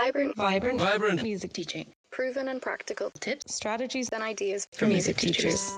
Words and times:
Vibrant, 0.00 0.36
Vibrant, 0.36 0.80
Vibrant. 0.80 1.22
music 1.24 1.52
teaching. 1.52 1.92
proven 2.12 2.48
and 2.48 2.62
practical 2.62 3.10
Tips, 3.18 3.52
strategies 3.52 4.08
and 4.10 4.22
ideas 4.22 4.68
for 4.72 4.86
music 4.86 5.16
teachers. 5.16 5.72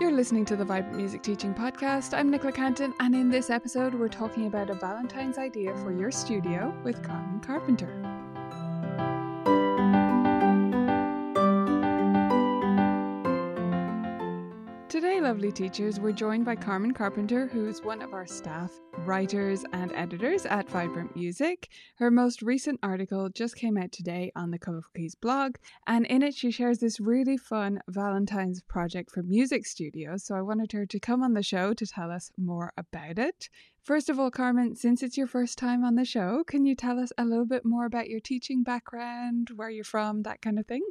You're 0.00 0.10
listening 0.10 0.44
to 0.46 0.56
the 0.56 0.64
Vibrant 0.64 0.96
Music 0.96 1.22
Teaching 1.22 1.54
Podcast. 1.54 2.12
I'm 2.12 2.28
Nicola 2.28 2.52
Cantan, 2.52 2.92
and 2.98 3.14
in 3.14 3.30
this 3.30 3.50
episode, 3.50 3.94
we're 3.94 4.08
talking 4.08 4.48
about 4.48 4.68
a 4.68 4.74
Valentine's 4.74 5.38
idea 5.38 5.76
for 5.76 5.92
your 5.92 6.10
studio 6.10 6.74
with 6.82 7.04
Carmen 7.04 7.38
Carpenter. 7.40 8.11
Lovely 15.22 15.52
teachers, 15.52 16.00
we're 16.00 16.10
joined 16.10 16.44
by 16.44 16.56
Carmen 16.56 16.92
Carpenter, 16.92 17.46
who 17.46 17.68
is 17.68 17.80
one 17.80 18.02
of 18.02 18.12
our 18.12 18.26
staff 18.26 18.72
writers 19.04 19.64
and 19.72 19.92
editors 19.92 20.44
at 20.46 20.68
Vibrant 20.68 21.14
Music. 21.14 21.68
Her 21.94 22.10
most 22.10 22.42
recent 22.42 22.80
article 22.82 23.28
just 23.28 23.54
came 23.54 23.78
out 23.78 23.92
today 23.92 24.32
on 24.34 24.50
the 24.50 24.58
Colourful 24.58 24.90
Keys 24.96 25.14
blog, 25.14 25.58
and 25.86 26.06
in 26.06 26.24
it, 26.24 26.34
she 26.34 26.50
shares 26.50 26.78
this 26.78 26.98
really 26.98 27.36
fun 27.36 27.80
Valentine's 27.88 28.62
project 28.62 29.12
for 29.12 29.22
music 29.22 29.64
studios. 29.64 30.24
So 30.24 30.34
I 30.34 30.42
wanted 30.42 30.72
her 30.72 30.86
to 30.86 30.98
come 30.98 31.22
on 31.22 31.34
the 31.34 31.42
show 31.44 31.72
to 31.72 31.86
tell 31.86 32.10
us 32.10 32.32
more 32.36 32.72
about 32.76 33.16
it. 33.16 33.48
First 33.84 34.08
of 34.08 34.18
all, 34.18 34.32
Carmen, 34.32 34.74
since 34.74 35.04
it's 35.04 35.16
your 35.16 35.28
first 35.28 35.56
time 35.56 35.84
on 35.84 35.94
the 35.94 36.04
show, 36.04 36.42
can 36.44 36.64
you 36.64 36.74
tell 36.74 36.98
us 36.98 37.12
a 37.16 37.24
little 37.24 37.46
bit 37.46 37.64
more 37.64 37.84
about 37.84 38.08
your 38.08 38.20
teaching 38.20 38.64
background, 38.64 39.50
where 39.54 39.70
you're 39.70 39.84
from, 39.84 40.22
that 40.22 40.42
kind 40.42 40.58
of 40.58 40.66
thing? 40.66 40.82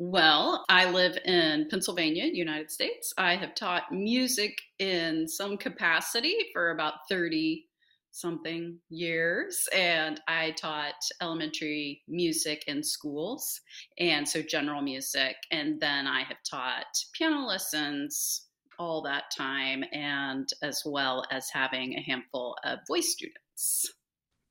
Well, 0.00 0.64
I 0.68 0.90
live 0.90 1.18
in 1.24 1.66
Pennsylvania, 1.68 2.26
United 2.32 2.70
States. 2.70 3.12
I 3.18 3.34
have 3.34 3.56
taught 3.56 3.90
music 3.90 4.56
in 4.78 5.26
some 5.26 5.56
capacity 5.56 6.36
for 6.52 6.70
about 6.70 7.08
30 7.08 7.66
something 8.12 8.78
years, 8.88 9.68
and 9.74 10.20
I 10.28 10.52
taught 10.52 10.94
elementary 11.20 12.02
music 12.06 12.64
in 12.68 12.82
schools, 12.82 13.60
and 13.98 14.28
so 14.28 14.40
general 14.40 14.82
music. 14.82 15.36
And 15.50 15.80
then 15.80 16.06
I 16.06 16.22
have 16.22 16.38
taught 16.48 16.86
piano 17.12 17.44
lessons 17.44 18.46
all 18.78 19.02
that 19.02 19.32
time, 19.36 19.82
and 19.92 20.48
as 20.62 20.82
well 20.86 21.24
as 21.32 21.50
having 21.52 21.94
a 21.94 22.02
handful 22.02 22.56
of 22.64 22.78
voice 22.86 23.12
students. 23.12 23.92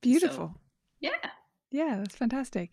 Beautiful. 0.02 0.60
Yeah. 1.00 1.12
Yeah, 1.72 1.98
that's 1.98 2.16
fantastic. 2.16 2.72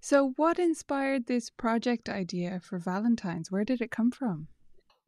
So, 0.00 0.32
what 0.36 0.58
inspired 0.58 1.26
this 1.26 1.50
project 1.50 2.08
idea 2.08 2.60
for 2.62 2.78
Valentine's? 2.78 3.50
Where 3.50 3.64
did 3.64 3.80
it 3.80 3.90
come 3.90 4.10
from? 4.10 4.48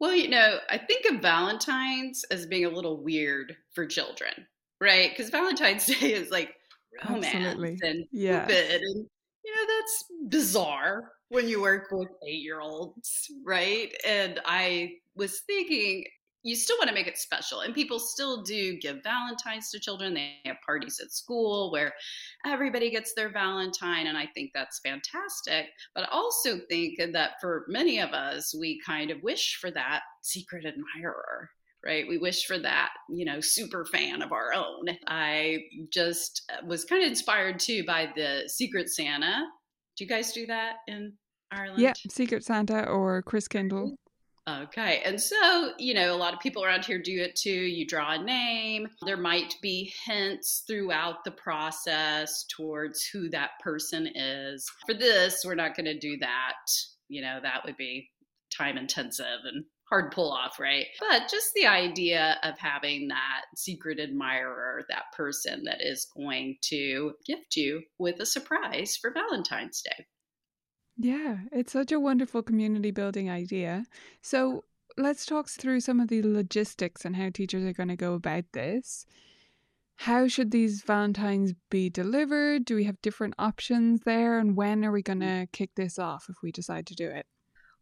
Well, 0.00 0.14
you 0.14 0.28
know, 0.28 0.58
I 0.68 0.78
think 0.78 1.04
of 1.06 1.20
Valentine's 1.20 2.24
as 2.30 2.46
being 2.46 2.64
a 2.64 2.70
little 2.70 3.02
weird 3.02 3.56
for 3.74 3.86
children, 3.86 4.32
right? 4.80 5.10
Because 5.10 5.30
Valentine's 5.30 5.86
Day 6.00 6.14
is 6.14 6.30
like 6.30 6.54
romance 7.04 7.26
Absolutely. 7.26 7.78
and 7.82 8.04
Yeah. 8.10 8.46
Cupid, 8.46 8.80
and 8.82 9.06
you 9.44 9.54
know 9.54 9.74
that's 9.76 10.04
bizarre 10.28 11.12
when 11.28 11.48
you 11.48 11.60
work 11.60 11.88
with 11.92 12.08
eight-year-olds, 12.26 13.30
right? 13.44 13.92
And 14.06 14.40
I 14.44 14.94
was 15.14 15.40
thinking, 15.40 16.04
you 16.42 16.56
still 16.56 16.76
want 16.78 16.88
to 16.88 16.94
make 16.94 17.06
it 17.06 17.18
special, 17.18 17.60
and 17.60 17.74
people 17.74 17.98
still 17.98 18.42
do 18.42 18.78
give 18.78 19.02
Valentines 19.02 19.70
to 19.70 19.80
children. 19.80 20.14
They 20.14 20.36
have 20.46 20.56
parties 20.64 21.00
at 21.02 21.12
school 21.12 21.70
where 21.70 21.92
everybody 22.46 22.90
gets 22.90 23.12
their 23.14 23.30
Valentine, 23.30 24.06
and 24.06 24.16
I 24.16 24.26
think 24.34 24.50
that's 24.54 24.80
fantastic. 24.80 25.66
But 25.94 26.04
I 26.04 26.08
also 26.12 26.58
think 26.68 26.98
that 27.12 27.32
for 27.40 27.64
many 27.68 28.00
of 28.00 28.10
us, 28.10 28.54
we 28.58 28.80
kind 28.84 29.10
of 29.10 29.22
wish 29.22 29.58
for 29.60 29.70
that 29.72 30.00
secret 30.22 30.64
admirer. 30.64 31.50
Right. 31.82 32.06
We 32.06 32.18
wish 32.18 32.44
for 32.44 32.58
that, 32.58 32.90
you 33.08 33.24
know, 33.24 33.40
super 33.40 33.86
fan 33.86 34.20
of 34.20 34.32
our 34.32 34.52
own. 34.52 34.90
I 35.06 35.60
just 35.90 36.42
uh, 36.52 36.66
was 36.66 36.84
kind 36.84 37.02
of 37.02 37.08
inspired 37.08 37.58
too 37.58 37.84
by 37.86 38.12
the 38.14 38.42
Secret 38.48 38.90
Santa. 38.90 39.46
Do 39.96 40.04
you 40.04 40.10
guys 40.10 40.34
do 40.34 40.46
that 40.46 40.74
in 40.88 41.14
Ireland? 41.50 41.80
Yeah, 41.80 41.94
Secret 42.10 42.44
Santa 42.44 42.86
or 42.86 43.22
Christkindl. 43.22 43.70
Mm-hmm. 43.70 43.94
Okay. 44.48 45.02
And 45.04 45.20
so, 45.20 45.72
you 45.78 45.94
know, 45.94 46.14
a 46.14 46.16
lot 46.16 46.34
of 46.34 46.40
people 46.40 46.64
around 46.64 46.84
here 46.84 47.00
do 47.00 47.20
it 47.20 47.36
too. 47.36 47.50
You 47.50 47.86
draw 47.86 48.12
a 48.12 48.22
name. 48.22 48.88
There 49.04 49.16
might 49.16 49.54
be 49.62 49.92
hints 50.04 50.64
throughout 50.66 51.24
the 51.24 51.30
process 51.30 52.44
towards 52.56 53.04
who 53.04 53.28
that 53.30 53.50
person 53.62 54.08
is. 54.14 54.68
For 54.86 54.94
this, 54.94 55.42
we're 55.44 55.54
not 55.54 55.76
going 55.76 55.86
to 55.86 55.98
do 55.98 56.16
that. 56.18 56.56
You 57.08 57.22
know, 57.22 57.38
that 57.42 57.64
would 57.64 57.76
be 57.76 58.10
time 58.56 58.76
intensive 58.76 59.26
and 59.44 59.64
hard 59.88 60.12
pull 60.12 60.32
off, 60.32 60.58
right? 60.58 60.86
But 61.00 61.28
just 61.30 61.50
the 61.54 61.66
idea 61.66 62.38
of 62.42 62.58
having 62.58 63.08
that 63.08 63.42
secret 63.56 63.98
admirer, 64.00 64.84
that 64.88 65.04
person 65.16 65.64
that 65.64 65.80
is 65.80 66.06
going 66.16 66.56
to 66.62 67.12
gift 67.26 67.56
you 67.56 67.82
with 67.98 68.20
a 68.20 68.26
surprise 68.26 68.96
for 69.00 69.12
Valentine's 69.12 69.82
Day. 69.82 70.06
Yeah, 71.02 71.38
it's 71.50 71.72
such 71.72 71.92
a 71.92 72.00
wonderful 72.00 72.42
community 72.42 72.90
building 72.90 73.30
idea. 73.30 73.86
So, 74.20 74.64
let's 74.98 75.24
talk 75.24 75.48
through 75.48 75.80
some 75.80 75.98
of 75.98 76.08
the 76.08 76.20
logistics 76.22 77.06
and 77.06 77.16
how 77.16 77.30
teachers 77.30 77.64
are 77.64 77.72
going 77.72 77.88
to 77.88 77.96
go 77.96 78.12
about 78.12 78.44
this. 78.52 79.06
How 79.96 80.28
should 80.28 80.50
these 80.50 80.82
Valentines 80.82 81.54
be 81.70 81.88
delivered? 81.88 82.66
Do 82.66 82.74
we 82.74 82.84
have 82.84 83.00
different 83.00 83.34
options 83.38 84.02
there? 84.02 84.38
And 84.38 84.56
when 84.56 84.84
are 84.84 84.92
we 84.92 85.02
mm. 85.02 85.06
going 85.06 85.20
to 85.20 85.48
kick 85.52 85.70
this 85.74 85.98
off 85.98 86.26
if 86.28 86.36
we 86.42 86.52
decide 86.52 86.86
to 86.88 86.94
do 86.94 87.08
it? 87.08 87.24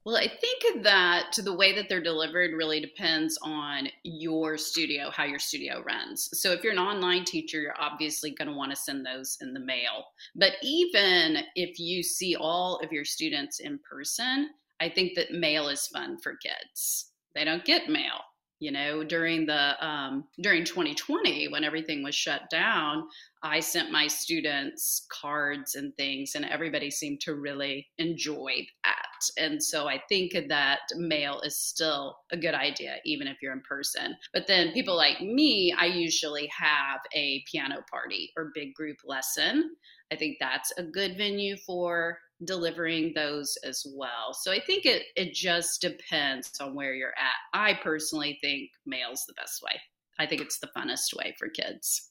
Well, 0.08 0.16
I 0.16 0.26
think 0.26 0.84
that 0.84 1.32
the 1.36 1.52
way 1.52 1.74
that 1.74 1.90
they're 1.90 2.00
delivered 2.00 2.52
really 2.54 2.80
depends 2.80 3.38
on 3.42 3.90
your 4.04 4.56
studio, 4.56 5.10
how 5.10 5.24
your 5.24 5.38
studio 5.38 5.82
runs. 5.82 6.30
So, 6.32 6.50
if 6.50 6.64
you're 6.64 6.72
an 6.72 6.78
online 6.78 7.26
teacher, 7.26 7.60
you're 7.60 7.78
obviously 7.78 8.30
going 8.30 8.48
to 8.48 8.54
want 8.54 8.70
to 8.70 8.76
send 8.76 9.04
those 9.04 9.36
in 9.42 9.52
the 9.52 9.60
mail. 9.60 10.06
But 10.34 10.52
even 10.62 11.40
if 11.56 11.78
you 11.78 12.02
see 12.02 12.34
all 12.36 12.80
of 12.82 12.90
your 12.90 13.04
students 13.04 13.60
in 13.60 13.80
person, 13.80 14.48
I 14.80 14.88
think 14.88 15.14
that 15.16 15.32
mail 15.32 15.68
is 15.68 15.86
fun 15.88 16.16
for 16.16 16.36
kids. 16.36 17.10
They 17.34 17.44
don't 17.44 17.66
get 17.66 17.90
mail. 17.90 18.22
You 18.60 18.70
know, 18.70 19.04
during 19.04 19.44
the 19.44 19.86
um, 19.86 20.24
during 20.40 20.64
2020, 20.64 21.48
when 21.48 21.64
everything 21.64 22.02
was 22.02 22.14
shut 22.14 22.48
down, 22.48 23.06
I 23.42 23.60
sent 23.60 23.92
my 23.92 24.06
students 24.06 25.06
cards 25.10 25.74
and 25.74 25.94
things, 25.98 26.34
and 26.34 26.46
everybody 26.46 26.90
seemed 26.90 27.20
to 27.20 27.34
really 27.34 27.88
enjoy 27.98 28.66
that. 28.84 29.07
And 29.38 29.62
so 29.62 29.88
I 29.88 30.00
think 30.08 30.36
that 30.48 30.80
mail 30.96 31.40
is 31.40 31.56
still 31.56 32.18
a 32.32 32.36
good 32.36 32.54
idea, 32.54 32.96
even 33.04 33.26
if 33.26 33.38
you're 33.42 33.52
in 33.52 33.62
person. 33.62 34.16
But 34.32 34.46
then 34.46 34.72
people 34.72 34.96
like 34.96 35.20
me, 35.20 35.74
I 35.76 35.86
usually 35.86 36.48
have 36.56 37.00
a 37.14 37.44
piano 37.50 37.84
party 37.90 38.32
or 38.36 38.52
big 38.54 38.74
group 38.74 38.98
lesson. 39.04 39.76
I 40.12 40.16
think 40.16 40.38
that's 40.40 40.72
a 40.78 40.82
good 40.82 41.16
venue 41.16 41.56
for 41.56 42.18
delivering 42.44 43.12
those 43.14 43.56
as 43.64 43.84
well. 43.94 44.32
So 44.32 44.52
I 44.52 44.60
think 44.60 44.86
it 44.86 45.02
it 45.16 45.34
just 45.34 45.80
depends 45.80 46.52
on 46.60 46.74
where 46.74 46.94
you're 46.94 47.10
at. 47.10 47.36
I 47.52 47.74
personally 47.74 48.38
think 48.40 48.70
mail's 48.86 49.24
the 49.26 49.34
best 49.34 49.62
way. 49.62 49.80
I 50.18 50.26
think 50.26 50.40
it's 50.40 50.58
the 50.58 50.70
funnest 50.76 51.16
way 51.16 51.34
for 51.38 51.48
kids. 51.48 52.10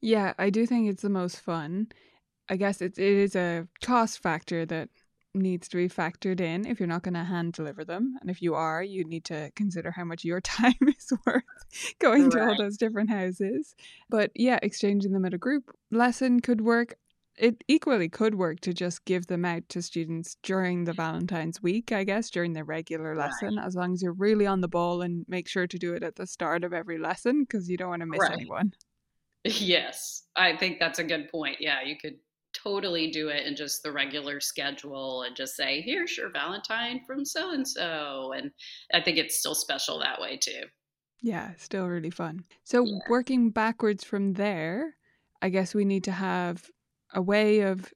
Yeah, 0.00 0.34
I 0.38 0.50
do 0.50 0.66
think 0.66 0.88
it's 0.88 1.02
the 1.02 1.08
most 1.08 1.40
fun. 1.40 1.88
I 2.48 2.56
guess 2.56 2.80
it, 2.80 2.98
it 2.98 3.12
is 3.12 3.36
a 3.36 3.66
cost 3.82 4.22
factor 4.22 4.64
that 4.66 4.88
needs 5.40 5.68
to 5.68 5.76
be 5.76 5.88
factored 5.88 6.40
in 6.40 6.66
if 6.66 6.78
you're 6.80 6.86
not 6.88 7.02
going 7.02 7.14
to 7.14 7.24
hand 7.24 7.52
deliver 7.54 7.84
them. 7.84 8.16
And 8.20 8.30
if 8.30 8.42
you 8.42 8.54
are, 8.54 8.82
you 8.82 9.04
need 9.04 9.24
to 9.26 9.50
consider 9.56 9.90
how 9.90 10.04
much 10.04 10.24
your 10.24 10.40
time 10.42 10.74
is 10.86 11.12
worth 11.26 11.42
going 12.00 12.30
to 12.30 12.40
all 12.40 12.54
those 12.56 12.76
different 12.76 13.10
houses. 13.10 13.74
But 14.08 14.30
yeah, 14.34 14.58
exchanging 14.62 15.12
them 15.12 15.24
at 15.24 15.34
a 15.34 15.38
group 15.38 15.64
lesson 15.90 16.40
could 16.40 16.60
work. 16.60 16.94
It 17.36 17.62
equally 17.68 18.08
could 18.08 18.34
work 18.34 18.58
to 18.60 18.74
just 18.74 19.04
give 19.04 19.28
them 19.28 19.44
out 19.44 19.68
to 19.68 19.80
students 19.80 20.36
during 20.42 20.84
the 20.84 20.92
Valentine's 20.92 21.62
week, 21.62 21.92
I 21.92 22.02
guess, 22.02 22.30
during 22.30 22.52
the 22.52 22.64
regular 22.64 23.14
Right. 23.14 23.30
lesson, 23.30 23.58
as 23.58 23.76
long 23.76 23.92
as 23.92 24.02
you're 24.02 24.12
really 24.12 24.44
on 24.46 24.60
the 24.60 24.66
ball 24.66 25.02
and 25.02 25.24
make 25.28 25.46
sure 25.48 25.68
to 25.68 25.78
do 25.78 25.94
it 25.94 26.02
at 26.02 26.16
the 26.16 26.26
start 26.26 26.64
of 26.64 26.72
every 26.72 26.98
lesson 26.98 27.44
because 27.44 27.70
you 27.70 27.76
don't 27.76 27.90
want 27.90 28.00
to 28.00 28.06
miss 28.06 28.20
Right. 28.20 28.32
anyone. 28.32 28.72
Yes, 29.44 30.24
I 30.36 30.56
think 30.56 30.78
that's 30.80 30.98
a 30.98 31.04
good 31.04 31.30
point. 31.30 31.58
Yeah, 31.60 31.82
you 31.82 31.96
could 31.96 32.16
totally 32.62 33.10
do 33.10 33.28
it 33.28 33.46
in 33.46 33.56
just 33.56 33.82
the 33.82 33.92
regular 33.92 34.40
schedule 34.40 35.22
and 35.22 35.36
just 35.36 35.54
say, 35.56 35.80
here's 35.80 36.16
your 36.16 36.30
Valentine 36.30 37.00
from 37.06 37.24
so 37.24 37.52
and 37.52 37.66
so. 37.66 38.32
And 38.32 38.50
I 38.92 39.00
think 39.00 39.18
it's 39.18 39.38
still 39.38 39.54
special 39.54 39.98
that 40.00 40.20
way 40.20 40.36
too. 40.36 40.62
Yeah, 41.20 41.52
still 41.56 41.86
really 41.86 42.10
fun. 42.10 42.44
So, 42.64 42.84
Yeah. 42.84 42.98
working 43.08 43.50
backwards 43.50 44.04
from 44.04 44.34
there, 44.34 44.96
I 45.42 45.48
guess 45.48 45.74
we 45.74 45.84
need 45.84 46.04
to 46.04 46.12
have 46.12 46.70
a 47.12 47.20
way 47.22 47.60
of 47.60 47.92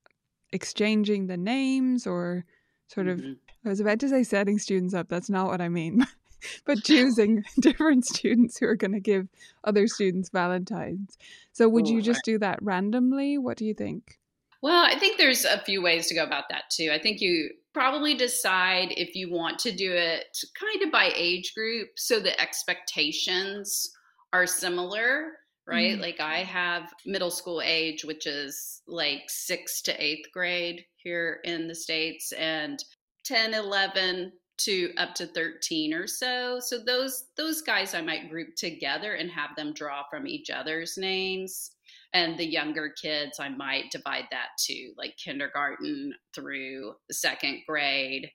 exchanging 0.53 1.27
the 1.27 1.37
names 1.37 2.07
or 2.07 2.45
sort 2.89 3.09
of, 3.09 3.21
Mhm. 3.21 3.39
I 3.65 3.69
was 3.69 3.81
about 3.81 4.01
to 4.01 4.09
say 4.09 4.23
setting 4.25 4.59
students 4.59 4.93
up. 4.95 5.09
That's 5.09 5.31
not 5.31 5.47
what 5.47 5.61
I 5.61 5.69
mean. 5.69 6.05
but 6.65 6.83
choosing 6.85 7.45
different 7.61 8.05
students 8.05 8.59
who 8.59 8.67
are 8.67 8.75
going 8.77 8.93
to 8.93 9.01
give 9.01 9.29
other 9.65 9.87
students 9.87 10.29
Valentines. 10.31 11.17
So, 11.53 11.69
would 11.69 11.89
you 11.89 12.03
just 12.03 12.25
do 12.25 12.39
that 12.39 12.61
randomly? 12.63 13.39
What 13.39 13.57
do 13.57 13.65
you 13.65 13.75
think? 13.75 14.19
Well, 14.63 14.85
I 14.85 14.99
think 14.99 15.19
there's 15.19 15.45
a 15.45 15.63
few 15.65 15.83
ways 15.83 16.07
to 16.07 16.15
go 16.15 16.23
about 16.23 16.45
that 16.51 16.65
too. 16.71 16.91
I 16.93 16.99
think 16.99 17.21
you 17.21 17.51
probably 17.75 18.15
decide 18.15 18.95
if 18.97 19.15
you 19.15 19.31
want 19.31 19.59
to 19.61 19.73
do 19.73 19.93
it 19.93 20.27
kind 20.59 20.83
of 20.83 20.93
by 20.93 21.13
age 21.17 21.53
group 21.55 21.89
so 21.97 22.21
the 22.21 22.39
expectations 22.41 23.91
are 24.33 24.47
similar 24.47 25.33
right? 25.67 25.93
Mm-hmm. 25.93 26.03
Like 26.03 26.21
I 26.21 26.39
have 26.39 26.93
middle 27.07 27.31
school 27.31 27.63
age, 27.65 28.05
which 28.05 28.27
is 28.27 28.83
like 28.87 29.23
sixth 29.29 29.85
to 29.85 30.03
eighth 30.03 30.31
grade 30.33 30.85
here 30.97 31.41
in 31.45 31.69
the 31.69 31.75
States, 31.75 32.33
and 32.33 32.83
10, 33.25 33.55
11 33.55 34.33
to 34.59 34.93
up 34.97 35.15
to 35.15 35.27
13 35.27 35.95
or 35.95 36.07
so. 36.07 36.59
So 36.61 36.79
those 36.79 37.25
those 37.37 37.63
guys 37.63 37.95
I 37.95 38.01
might 38.01 38.31
group 38.31 38.55
together 38.57 39.15
and 39.15 39.31
have 39.31 39.57
them 39.57 39.73
draw 39.73 40.03
from 40.11 40.27
each 40.27 40.51
other's 40.51 40.97
names. 40.97 41.73
And 42.15 42.39
the 42.39 42.45
younger 42.47 42.93
kids, 43.01 43.41
I 43.41 43.49
might 43.49 43.91
divide 43.91 44.27
that 44.31 44.49
to 44.67 44.93
like 44.99 45.17
kindergarten 45.17 46.13
through 46.35 46.95
second 47.11 47.63
grade 47.67 48.31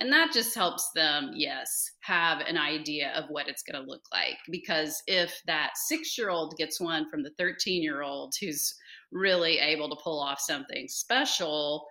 and 0.00 0.10
that 0.12 0.32
just 0.32 0.54
helps 0.54 0.90
them, 0.94 1.32
yes, 1.34 1.90
have 2.00 2.40
an 2.40 2.56
idea 2.56 3.12
of 3.14 3.28
what 3.28 3.48
it's 3.48 3.62
going 3.62 3.82
to 3.82 3.88
look 3.88 4.04
like. 4.12 4.38
Because 4.50 5.02
if 5.06 5.42
that 5.46 5.72
six 5.76 6.16
year 6.16 6.30
old 6.30 6.56
gets 6.56 6.80
one 6.80 7.08
from 7.08 7.22
the 7.22 7.32
13 7.38 7.82
year 7.82 8.02
old 8.02 8.34
who's 8.40 8.74
really 9.12 9.58
able 9.58 9.90
to 9.90 10.02
pull 10.02 10.18
off 10.20 10.40
something 10.40 10.88
special, 10.88 11.86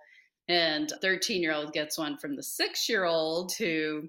and 0.48 0.92
13 1.00 1.40
year 1.40 1.52
old 1.52 1.72
gets 1.72 1.96
one 1.96 2.16
from 2.18 2.34
the 2.34 2.42
six 2.42 2.88
year 2.88 3.04
old 3.04 3.52
who 3.54 4.08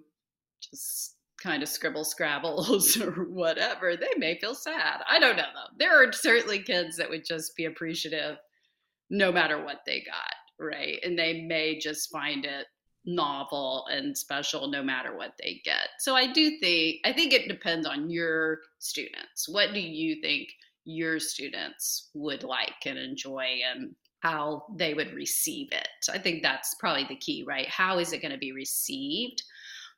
just 0.61 1.17
kind 1.41 1.63
of 1.63 1.69
scribble 1.69 2.03
scrabbles 2.03 2.97
or 3.01 3.25
whatever, 3.25 3.95
they 3.95 4.13
may 4.17 4.38
feel 4.39 4.55
sad. 4.55 5.01
I 5.09 5.19
don't 5.19 5.38
know 5.38 5.43
though. 5.53 5.75
There 5.77 6.03
are 6.03 6.11
certainly 6.11 6.59
kids 6.59 6.97
that 6.97 7.09
would 7.09 7.25
just 7.25 7.55
be 7.55 7.65
appreciative 7.65 8.38
no 9.09 9.31
matter 9.31 9.63
what 9.63 9.81
they 9.85 10.01
got, 10.01 10.65
right? 10.65 10.99
And 11.03 11.17
they 11.17 11.41
may 11.41 11.77
just 11.77 12.11
find 12.11 12.45
it 12.45 12.67
novel 13.05 13.88
and 13.91 14.15
special 14.15 14.67
no 14.67 14.83
matter 14.83 15.17
what 15.17 15.33
they 15.41 15.61
get. 15.65 15.89
So 15.99 16.15
I 16.15 16.31
do 16.31 16.57
think 16.59 16.97
I 17.03 17.11
think 17.11 17.33
it 17.33 17.47
depends 17.47 17.88
on 17.88 18.09
your 18.09 18.59
students. 18.79 19.49
What 19.49 19.73
do 19.73 19.79
you 19.79 20.21
think 20.21 20.49
your 20.85 21.19
students 21.19 22.09
would 22.13 22.43
like 22.43 22.85
and 22.85 22.97
enjoy 22.97 23.59
and 23.73 23.95
how 24.19 24.65
they 24.75 24.93
would 24.93 25.13
receive 25.13 25.69
it? 25.71 25.88
I 26.11 26.19
think 26.19 26.43
that's 26.43 26.75
probably 26.75 27.05
the 27.05 27.15
key, 27.15 27.43
right? 27.47 27.67
How 27.67 27.97
is 27.97 28.13
it 28.13 28.21
going 28.21 28.33
to 28.33 28.38
be 28.38 28.51
received 28.51 29.41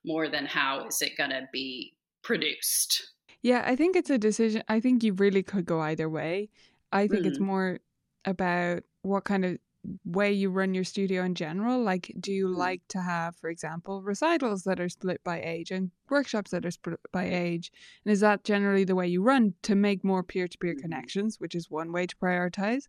more 0.05 0.27
than 0.29 0.45
how 0.45 0.87
is 0.87 1.01
it 1.01 1.17
going 1.17 1.29
to 1.29 1.47
be 1.51 1.93
produced? 2.23 3.13
Yeah, 3.41 3.63
I 3.65 3.75
think 3.75 3.95
it's 3.95 4.09
a 4.09 4.17
decision. 4.17 4.63
I 4.69 4.79
think 4.79 5.03
you 5.03 5.13
really 5.13 5.43
could 5.43 5.65
go 5.65 5.81
either 5.81 6.09
way. 6.09 6.49
I 6.91 7.07
think 7.07 7.23
mm. 7.23 7.27
it's 7.27 7.39
more 7.39 7.79
about 8.25 8.83
what 9.01 9.25
kind 9.25 9.43
of 9.43 9.57
way 10.05 10.31
you 10.31 10.49
run 10.49 10.73
your 10.73 10.83
studio 10.83 11.23
in 11.23 11.35
general? 11.35 11.81
Like, 11.81 12.11
do 12.19 12.31
you 12.31 12.47
mm. 12.47 12.55
like 12.55 12.81
to 12.89 13.01
have, 13.01 13.35
for 13.35 13.49
example, 13.49 14.01
recitals 14.01 14.63
that 14.63 14.79
are 14.79 14.89
split 14.89 15.23
by 15.23 15.41
age 15.41 15.71
and 15.71 15.91
workshops 16.09 16.51
that 16.51 16.65
are 16.65 16.71
split 16.71 16.99
by 17.11 17.25
age? 17.25 17.71
And 18.05 18.11
is 18.11 18.21
that 18.21 18.43
generally 18.43 18.83
the 18.83 18.95
way 18.95 19.07
you 19.07 19.21
run 19.21 19.53
to 19.63 19.75
make 19.75 20.03
more 20.03 20.23
peer 20.23 20.47
to 20.47 20.57
peer 20.57 20.75
connections, 20.75 21.39
which 21.39 21.55
is 21.55 21.69
one 21.69 21.91
way 21.91 22.07
to 22.07 22.15
prioritize? 22.15 22.87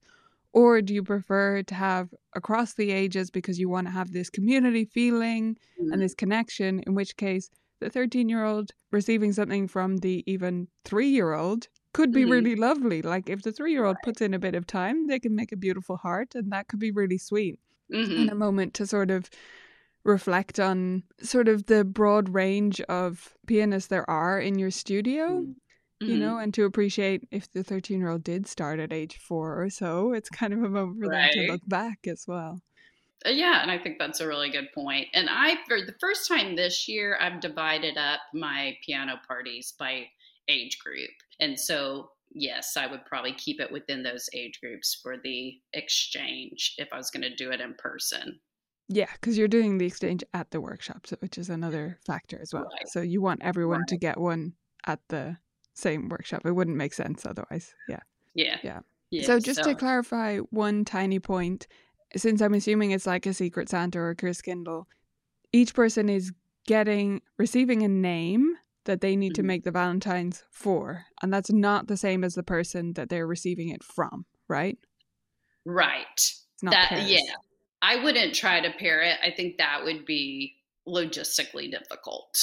Or 0.55 0.81
do 0.81 0.95
you 0.95 1.03
prefer 1.03 1.65
to 1.65 1.75
have 1.75 2.15
across 2.35 2.75
the 2.75 2.93
ages 2.93 3.29
because 3.29 3.59
you 3.59 3.69
want 3.69 3.89
to 3.89 3.93
have 3.93 4.13
this 4.13 4.31
community 4.31 4.85
feeling 4.85 5.57
mm-hmm. 5.81 5.93
and 5.93 6.01
this 6.01 6.15
connection? 6.15 6.81
In 6.87 6.95
which 6.95 7.17
case, 7.17 7.51
the 7.81 7.91
13 7.91 8.29
year 8.29 8.45
old 8.45 8.71
receiving 8.93 9.33
something 9.33 9.67
from 9.67 9.99
the 9.99 10.23
even 10.27 10.69
three 10.85 11.09
year 11.09 11.35
old 11.35 11.67
could 11.93 12.13
be 12.13 12.23
mm-hmm. 12.23 12.31
really 12.31 12.55
lovely. 12.55 13.03
Like 13.03 13.29
if 13.29 13.43
the 13.43 13.51
three 13.51 13.73
year 13.73 13.85
old 13.85 13.97
puts 14.05 14.21
in 14.21 14.33
a 14.33 14.39
bit 14.39 14.55
of 14.55 14.65
time, 14.65 15.09
they 15.09 15.19
can 15.19 15.35
make 15.35 15.51
a 15.51 15.57
beautiful 15.57 15.97
heart, 15.97 16.37
and 16.37 16.53
that 16.53 16.69
could 16.69 16.79
be 16.79 16.93
really 16.93 17.19
sweet. 17.19 17.59
Mm-hmm. 17.93 18.21
And 18.21 18.31
a 18.31 18.37
moment 18.37 18.75
to 18.75 18.87
sort 18.87 19.11
of 19.11 19.29
reflect 20.05 20.61
on 20.61 21.03
sort 21.21 21.49
of 21.49 21.67
the 21.67 21.85
broad 21.85 22.29
range 22.29 22.81
of 22.83 23.35
pianists 23.47 23.89
there 23.89 24.09
are 24.09 24.39
in 24.39 24.59
your 24.59 24.71
studio. 24.71 25.45
Mm-hmm. 26.03 26.13
You 26.13 26.19
know, 26.19 26.39
and 26.39 26.53
to 26.55 26.65
appreciate 26.65 27.29
if 27.31 27.51
the 27.53 27.63
13 27.63 27.99
year 27.99 28.11
old 28.11 28.25
did 28.25 28.47
start 28.47 28.81
at 28.81 28.93
age 28.93 29.17
four 29.19 29.63
or 29.63 29.71
so, 29.71 30.13
it's 30.13 30.29
kind 30.29 30.53
of 30.53 30.63
a 30.63 30.69
moment 30.69 31.01
for 31.01 31.09
right. 31.09 31.33
them 31.33 31.47
to 31.47 31.53
look 31.53 31.69
back 31.69 32.07
as 32.07 32.25
well. 32.27 32.61
Uh, 33.27 33.31
yeah, 33.31 33.63
and 33.63 33.71
I 33.71 33.79
think 33.79 33.99
that's 33.99 34.21
a 34.21 34.27
really 34.27 34.51
good 34.51 34.69
point. 34.75 35.09
And 35.15 35.29
I, 35.31 35.57
for 35.67 35.81
the 35.81 35.95
first 36.01 36.29
time 36.29 36.57
this 36.57 36.89
year, 36.89 37.17
I've 37.21 37.41
divided 37.41 37.97
up 37.97 38.21
my 38.35 38.77
piano 38.85 39.21
parties 39.27 39.73
by 39.79 40.07
age 40.49 40.79
group. 40.79 41.11
And 41.41 41.59
so, 41.59 42.11
yes, 42.33 42.77
I 42.77 42.87
would 42.87 43.07
probably 43.07 43.33
keep 43.33 43.61
it 43.61 43.73
within 43.73 44.03
those 44.03 44.29
age 44.35 44.61
groups 44.61 44.99
for 45.03 45.17
the 45.17 45.55
exchange 45.73 46.75
if 46.77 46.89
I 46.93 46.97
was 46.97 47.11
going 47.11 47.23
to 47.23 47.35
do 47.35 47.51
it 47.51 47.61
in 47.61 47.75
person. 47.79 48.41
Yeah, 48.89 49.09
because 49.13 49.39
you're 49.39 49.49
doing 49.49 49.79
the 49.79 49.87
exchange 49.87 50.23
at 50.35 50.51
the 50.51 50.61
workshop, 50.61 51.07
which 51.21 51.39
is 51.39 51.49
another 51.49 51.99
factor 52.07 52.39
as 52.41 52.53
well. 52.53 52.65
Right. 52.65 52.89
So 52.89 53.01
you 53.01 53.23
want 53.23 53.43
everyone 53.43 53.79
right. 53.79 53.89
to 53.89 53.97
get 53.97 54.19
one 54.19 54.53
at 54.87 55.01
the 55.09 55.39
same 55.75 56.09
workshop. 56.09 56.43
It 56.45 56.53
wouldn't 56.53 56.77
make 56.77 56.95
sense 56.95 57.27
otherwise. 57.27 57.75
Yeah. 57.89 58.01
Yeah. 58.35 58.59
Yeah. 58.63 58.81
yeah 59.11 59.27
so 59.27 59.39
just 59.39 59.63
so. 59.63 59.71
to 59.71 59.75
clarify 59.75 60.39
one 60.39 60.85
tiny 60.85 61.19
point, 61.19 61.67
since 62.17 62.41
I'm 62.41 62.55
assuming 62.55 62.93
it's 62.93 63.07
like 63.07 63.27
a 63.27 63.35
Secret 63.35 63.69
Santa 63.69 63.99
or 63.99 64.11
a 64.11 64.17
Christkindl, 64.17 64.85
each 65.53 65.75
person 65.75 66.09
is 66.09 66.33
getting 66.67 67.21
receiving 67.39 67.83
a 67.83 67.89
name 67.89 68.55
that 68.85 69.01
they 69.01 69.17
need 69.17 69.35
to 69.35 69.41
mm-hmm. 69.41 69.49
make 69.49 69.65
the 69.65 69.71
Valentine's 69.71 70.45
for. 70.51 71.05
And 71.23 71.33
that's 71.33 71.51
not 71.51 71.89
the 71.89 71.97
same 71.97 72.23
as 72.23 72.35
the 72.35 72.43
person 72.43 72.93
that 72.95 73.09
they're 73.09 73.27
receiving 73.27 73.71
it 73.71 73.83
from, 73.83 74.27
right? 74.49 74.79
Right. 75.65 76.05
It's 76.15 76.63
not 76.63 76.73
that, 76.73 76.89
pairs. 76.91 77.11
yeah. 77.11 77.35
I 77.83 78.03
wouldn't 78.03 78.35
try 78.35 78.61
to 78.61 78.71
pair 78.71 79.03
it. 79.03 79.19
I 79.23 79.31
think 79.31 79.59
that 79.59 79.85
would 79.85 80.05
be 80.05 80.57
logistically 80.87 81.71
difficult. 81.71 82.39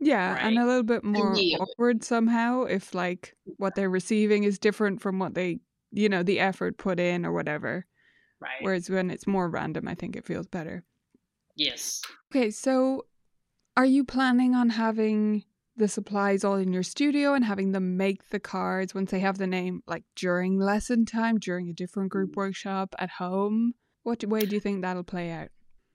Yeah, 0.00 0.34
right? 0.34 0.44
and 0.44 0.58
a 0.58 0.64
little 0.64 0.82
bit 0.82 1.04
more 1.04 1.36
awkward 1.60 2.02
somehow 2.02 2.64
if 2.64 2.94
like 2.94 3.36
what 3.58 3.74
they're 3.74 3.90
receiving 3.90 4.44
is 4.44 4.58
different 4.58 5.02
from 5.02 5.18
what 5.18 5.34
they, 5.34 5.58
you 5.92 6.08
know, 6.08 6.22
the 6.22 6.40
effort 6.40 6.78
put 6.78 6.98
in 6.98 7.26
or 7.26 7.32
whatever. 7.32 7.86
Right. 8.40 8.62
Whereas 8.62 8.88
when 8.88 9.10
it's 9.10 9.26
more 9.26 9.50
random, 9.50 9.86
I 9.86 9.94
think 9.94 10.16
it 10.16 10.24
feels 10.24 10.46
better. 10.46 10.84
Yes. 11.54 12.00
Okay, 12.34 12.50
so 12.50 13.04
are 13.76 13.84
you 13.84 14.02
planning 14.02 14.54
on 14.54 14.70
having 14.70 15.44
the 15.76 15.88
supplies 15.88 16.44
all 16.44 16.54
in 16.54 16.72
your 16.72 16.82
studio 16.82 17.34
and 17.34 17.44
having 17.44 17.72
them 17.72 17.98
make 17.98 18.30
the 18.30 18.40
cards 18.40 18.94
once 18.94 19.10
they 19.10 19.20
have 19.20 19.36
the 19.36 19.46
name, 19.46 19.82
like 19.86 20.04
during 20.16 20.58
lesson 20.58 21.04
time, 21.04 21.38
during 21.38 21.68
a 21.68 21.74
different 21.74 22.10
group 22.10 22.30
mm. 22.30 22.36
workshop 22.36 22.94
at 22.98 23.10
home? 23.10 23.74
What 24.02 24.24
way 24.24 24.40
do 24.40 24.54
you 24.54 24.60
think 24.60 24.80
that'll 24.80 25.04
play 25.04 25.30
out? 25.30 25.48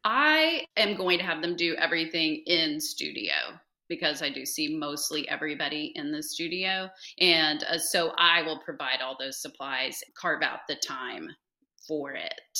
I 0.03 0.65
am 0.77 0.95
going 0.95 1.17
to 1.17 1.23
have 1.23 1.41
them 1.41 1.55
do 1.55 1.75
everything 1.79 2.43
in 2.45 2.79
studio 2.79 3.33
because 3.89 4.21
I 4.21 4.29
do 4.29 4.45
see 4.45 4.77
mostly 4.77 5.27
everybody 5.29 5.91
in 5.95 6.11
the 6.11 6.23
studio. 6.23 6.89
And 7.19 7.63
uh, 7.63 7.77
so 7.77 8.11
I 8.17 8.41
will 8.43 8.59
provide 8.59 9.01
all 9.03 9.15
those 9.19 9.41
supplies, 9.41 9.99
carve 10.19 10.41
out 10.41 10.59
the 10.67 10.75
time 10.75 11.29
for 11.87 12.13
it. 12.13 12.59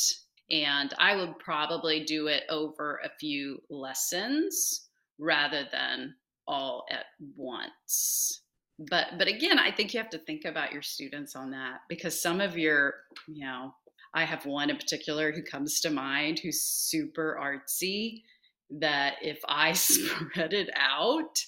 And 0.52 0.94
I 1.00 1.16
would 1.16 1.40
probably 1.40 2.04
do 2.04 2.28
it 2.28 2.44
over 2.50 3.00
a 3.04 3.10
few 3.20 3.60
lessons 3.70 4.88
rather 5.18 5.66
than 5.72 6.16
all 6.48 6.86
at 6.92 7.06
once 7.36 8.42
but 8.78 9.08
but 9.18 9.28
again 9.28 9.58
i 9.58 9.72
think 9.72 9.94
you 9.94 10.00
have 10.00 10.10
to 10.10 10.18
think 10.20 10.46
about 10.46 10.72
your 10.72 10.82
students 10.82 11.36
on 11.36 11.52
that 11.52 11.80
because 11.88 12.22
some 12.22 12.42
of 12.42 12.58
your 12.58 12.94
you 13.28 13.46
know 13.46 13.74
i 14.14 14.24
have 14.24 14.46
one 14.46 14.70
in 14.70 14.76
particular 14.76 15.32
who 15.32 15.42
comes 15.42 15.80
to 15.80 15.90
mind 15.90 16.40
who's 16.40 16.62
super 16.62 17.38
artsy 17.42 18.24
that 18.70 19.16
if 19.22 19.40
i 19.48 19.72
spread 19.74 20.54
it 20.54 20.70
out 20.76 21.40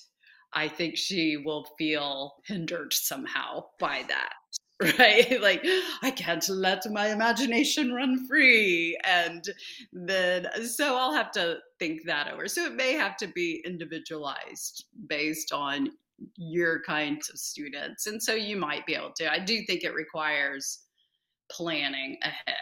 i 0.53 0.67
think 0.67 0.97
she 0.97 1.37
will 1.37 1.65
feel 1.77 2.35
hindered 2.45 2.93
somehow 2.93 3.63
by 3.79 4.03
that 4.07 4.33
right? 4.99 5.41
like 5.41 5.65
I 6.03 6.11
can't 6.11 6.47
let 6.49 6.83
my 6.91 7.07
imagination 7.07 7.93
run 7.93 8.27
free. 8.27 8.95
And 9.03 9.43
then 9.91 10.47
so 10.65 10.95
I'll 10.95 11.13
have 11.13 11.31
to 11.31 11.57
think 11.79 12.05
that 12.05 12.31
over. 12.31 12.47
So 12.47 12.65
it 12.65 12.75
may 12.75 12.93
have 12.93 13.17
to 13.17 13.27
be 13.27 13.63
individualized 13.65 14.85
based 15.07 15.51
on 15.51 15.89
your 16.35 16.81
kinds 16.83 17.29
of 17.29 17.39
students. 17.39 18.05
And 18.05 18.21
so 18.21 18.33
you 18.33 18.55
might 18.55 18.85
be 18.85 18.93
able 18.93 19.13
to. 19.17 19.31
I 19.31 19.39
do 19.39 19.63
think 19.65 19.83
it 19.83 19.95
requires 19.95 20.83
planning 21.51 22.17
ahead. 22.21 22.55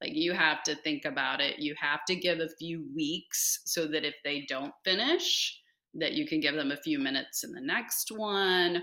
Like 0.00 0.14
you 0.14 0.32
have 0.32 0.62
to 0.64 0.74
think 0.76 1.04
about 1.04 1.40
it. 1.40 1.58
You 1.58 1.74
have 1.80 2.04
to 2.06 2.16
give 2.16 2.40
a 2.40 2.48
few 2.58 2.86
weeks 2.94 3.60
so 3.66 3.86
that 3.86 4.04
if 4.04 4.14
they 4.24 4.46
don't 4.48 4.72
finish, 4.84 5.60
that 5.94 6.12
you 6.12 6.26
can 6.26 6.40
give 6.40 6.54
them 6.54 6.70
a 6.70 6.76
few 6.76 6.98
minutes 6.98 7.44
in 7.44 7.52
the 7.52 7.60
next 7.60 8.10
one 8.10 8.82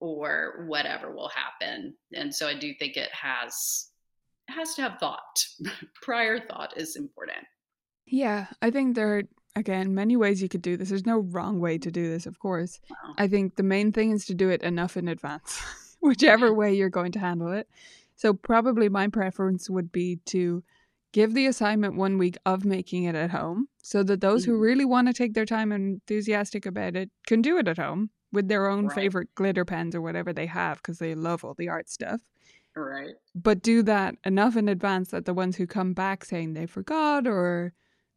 or 0.00 0.64
whatever 0.66 1.14
will 1.14 1.30
happen. 1.30 1.94
And 2.14 2.34
so 2.34 2.46
I 2.46 2.54
do 2.54 2.72
think 2.78 2.96
it 2.96 3.10
has 3.12 3.88
it 4.48 4.52
has 4.52 4.74
to 4.74 4.82
have 4.82 4.98
thought. 4.98 5.44
Prior 6.02 6.40
thought 6.40 6.76
is 6.76 6.96
important. 6.96 7.46
Yeah, 8.06 8.46
I 8.60 8.70
think 8.70 8.96
there 8.96 9.18
are 9.18 9.22
again 9.56 9.94
many 9.94 10.16
ways 10.16 10.42
you 10.42 10.48
could 10.48 10.62
do 10.62 10.76
this. 10.76 10.88
There's 10.88 11.06
no 11.06 11.20
wrong 11.20 11.60
way 11.60 11.78
to 11.78 11.90
do 11.90 12.08
this, 12.08 12.26
of 12.26 12.38
course. 12.38 12.80
Wow. 12.90 13.14
I 13.18 13.28
think 13.28 13.56
the 13.56 13.62
main 13.62 13.92
thing 13.92 14.10
is 14.10 14.26
to 14.26 14.34
do 14.34 14.50
it 14.50 14.62
enough 14.62 14.96
in 14.96 15.08
advance, 15.08 15.62
whichever 16.00 16.52
way 16.52 16.74
you're 16.74 16.90
going 16.90 17.12
to 17.12 17.18
handle 17.18 17.52
it. 17.52 17.68
So 18.20 18.34
probably 18.34 18.90
my 18.90 19.08
preference 19.08 19.70
would 19.70 19.90
be 19.90 20.16
to 20.26 20.62
give 21.14 21.32
the 21.32 21.46
assignment 21.46 21.96
one 21.96 22.18
week 22.18 22.36
of 22.44 22.66
making 22.66 23.04
it 23.04 23.14
at 23.14 23.30
home 23.30 23.68
so 23.82 24.02
that 24.02 24.20
those 24.20 24.42
mm-hmm. 24.42 24.50
who 24.50 24.60
really 24.60 24.84
want 24.84 25.08
to 25.08 25.14
take 25.14 25.32
their 25.32 25.46
time 25.46 25.72
and 25.72 25.94
enthusiastic 25.94 26.66
about 26.66 26.96
it 26.96 27.10
can 27.26 27.40
do 27.40 27.56
it 27.56 27.66
at 27.66 27.78
home 27.78 28.10
with 28.30 28.46
their 28.46 28.66
own 28.66 28.88
Right. 28.88 28.94
favorite 28.94 29.34
glitter 29.34 29.64
pens 29.64 29.94
or 29.94 30.02
whatever 30.02 30.34
they 30.34 30.44
have 30.44 30.76
because 30.76 30.98
they 30.98 31.14
love 31.14 31.46
all 31.46 31.54
the 31.54 31.70
art 31.70 31.88
stuff. 31.88 32.20
Right. 32.76 33.14
But 33.34 33.62
do 33.62 33.82
that 33.84 34.16
enough 34.26 34.54
in 34.54 34.68
advance 34.68 35.12
that 35.12 35.24
the 35.24 35.32
ones 35.32 35.56
who 35.56 35.66
come 35.66 35.94
back 35.94 36.22
saying 36.26 36.52
they 36.52 36.66
forgot 36.66 37.26
or 37.26 37.72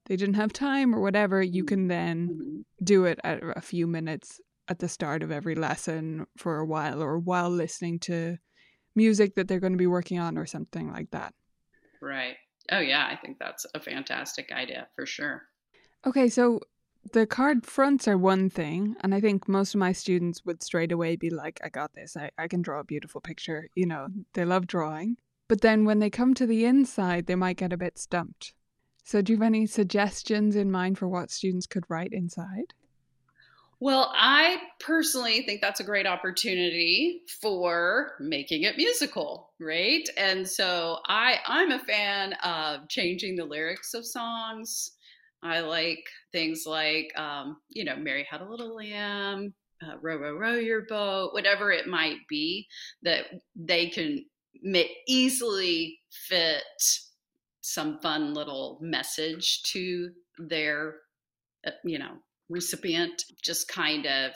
they 0.08 0.18
didn't 0.18 0.36
have 0.36 0.52
time 0.52 0.94
or 0.94 1.00
whatever, 1.00 1.42
you 1.42 1.64
can 1.64 1.88
then 1.88 2.28
Mhm. 2.28 2.86
do 2.86 3.06
it 3.06 3.22
at 3.24 3.40
a 3.42 3.62
few 3.62 3.88
minutes 3.88 4.42
at 4.68 4.80
the 4.80 4.90
start 4.90 5.24
of 5.24 5.32
every 5.32 5.56
lesson 5.56 6.26
for 6.36 6.58
a 6.58 6.66
while 6.66 7.02
or 7.02 7.18
while 7.18 7.50
listening 7.50 8.00
to 8.00 8.38
music 8.96 9.36
that 9.36 9.48
they're 9.48 9.60
going 9.60 9.74
to 9.74 9.78
be 9.78 9.88
working 9.88 10.20
on 10.20 10.38
or 10.38 10.46
something 10.46 10.92
like 10.92 11.12
that. 11.12 11.34
Right. 12.02 12.36
Oh, 12.72 12.80
yeah. 12.80 13.08
I 13.10 13.16
think 13.16 13.40
that's 13.40 13.66
a 13.74 13.80
fantastic 13.80 14.52
idea 14.52 14.88
for 14.96 15.06
sure. 15.06 15.44
Okay, 16.06 16.28
so 16.30 16.60
the 17.12 17.26
card 17.26 17.66
fronts 17.66 18.08
are 18.08 18.18
one 18.18 18.50
thing, 18.50 18.96
and 19.02 19.14
I 19.14 19.20
think 19.20 19.48
most 19.48 19.74
of 19.74 19.80
my 19.80 19.92
students 19.92 20.46
would 20.46 20.64
straight 20.64 20.92
away 20.92 21.16
be 21.16 21.30
like, 21.30 21.60
I 21.64 21.70
got 21.70 21.94
this, 21.94 22.16
I, 22.16 22.30
I 22.38 22.48
can 22.48 22.62
draw 22.62 22.80
a 22.80 22.86
beautiful 22.86 23.22
picture. 23.22 23.68
You 23.76 23.86
know, 23.86 24.08
they 24.34 24.46
love 24.46 24.68
drawing. 24.68 25.18
But 25.48 25.62
then 25.62 25.86
when 25.86 26.00
they 26.00 26.10
come 26.10 26.34
to 26.36 26.48
the 26.48 26.66
inside, 26.66 27.26
they 27.26 27.36
might 27.36 27.58
get 27.58 27.74
a 27.74 27.78
bit 27.78 27.98
stumped. 27.98 28.54
So, 29.04 29.22
do 29.22 29.34
you 29.34 29.38
have 29.38 29.46
any 29.46 29.66
suggestions 29.66 30.56
in 30.56 30.72
mind 30.72 30.98
for 30.98 31.10
what 31.10 31.30
students 31.30 31.68
could 31.68 31.84
write 31.90 32.14
inside? 32.14 32.74
Well, 33.84 34.14
I 34.16 34.62
personally 34.80 35.42
think 35.42 35.60
that's 35.60 35.82
a 35.82 35.84
great 35.84 36.08
opportunity 36.08 37.24
for 37.42 38.14
making 38.18 38.64
it 38.64 38.78
musical, 38.78 39.52
right? 39.60 40.08
And 40.16 40.48
so 40.48 41.00
I 41.08 41.40
I'm 41.46 41.70
a 41.70 41.80
fan 41.80 42.32
of 42.46 42.88
changing 42.88 43.36
the 43.36 43.44
lyrics 43.44 43.94
of 43.94 44.06
songs. 44.06 44.94
I 45.44 45.60
like 45.60 46.06
things 46.32 46.64
like 46.66 47.12
um, 47.20 47.58
you 47.72 47.84
know, 47.84 47.98
Mary 47.98 48.26
had 48.30 48.40
a 48.40 48.50
little 48.50 48.74
lamb, 48.74 49.54
uh, 49.86 49.98
row 50.02 50.16
row 50.16 50.38
row 50.38 50.54
your 50.56 50.84
boat, 50.84 51.34
whatever 51.34 51.70
it 51.70 51.86
might 51.86 52.20
be 52.30 52.66
that 53.02 53.26
they 53.54 53.90
can 53.90 54.24
easily 55.10 56.00
fit 56.10 56.64
some 57.60 58.00
fun 58.00 58.34
little 58.34 58.80
message 58.82 59.62
to 59.64 60.10
their 60.40 60.96
uh, 61.68 61.72
you 61.84 62.00
know 62.00 62.14
recipient 62.54 63.24
just 63.42 63.68
kind 63.68 64.06
of 64.06 64.32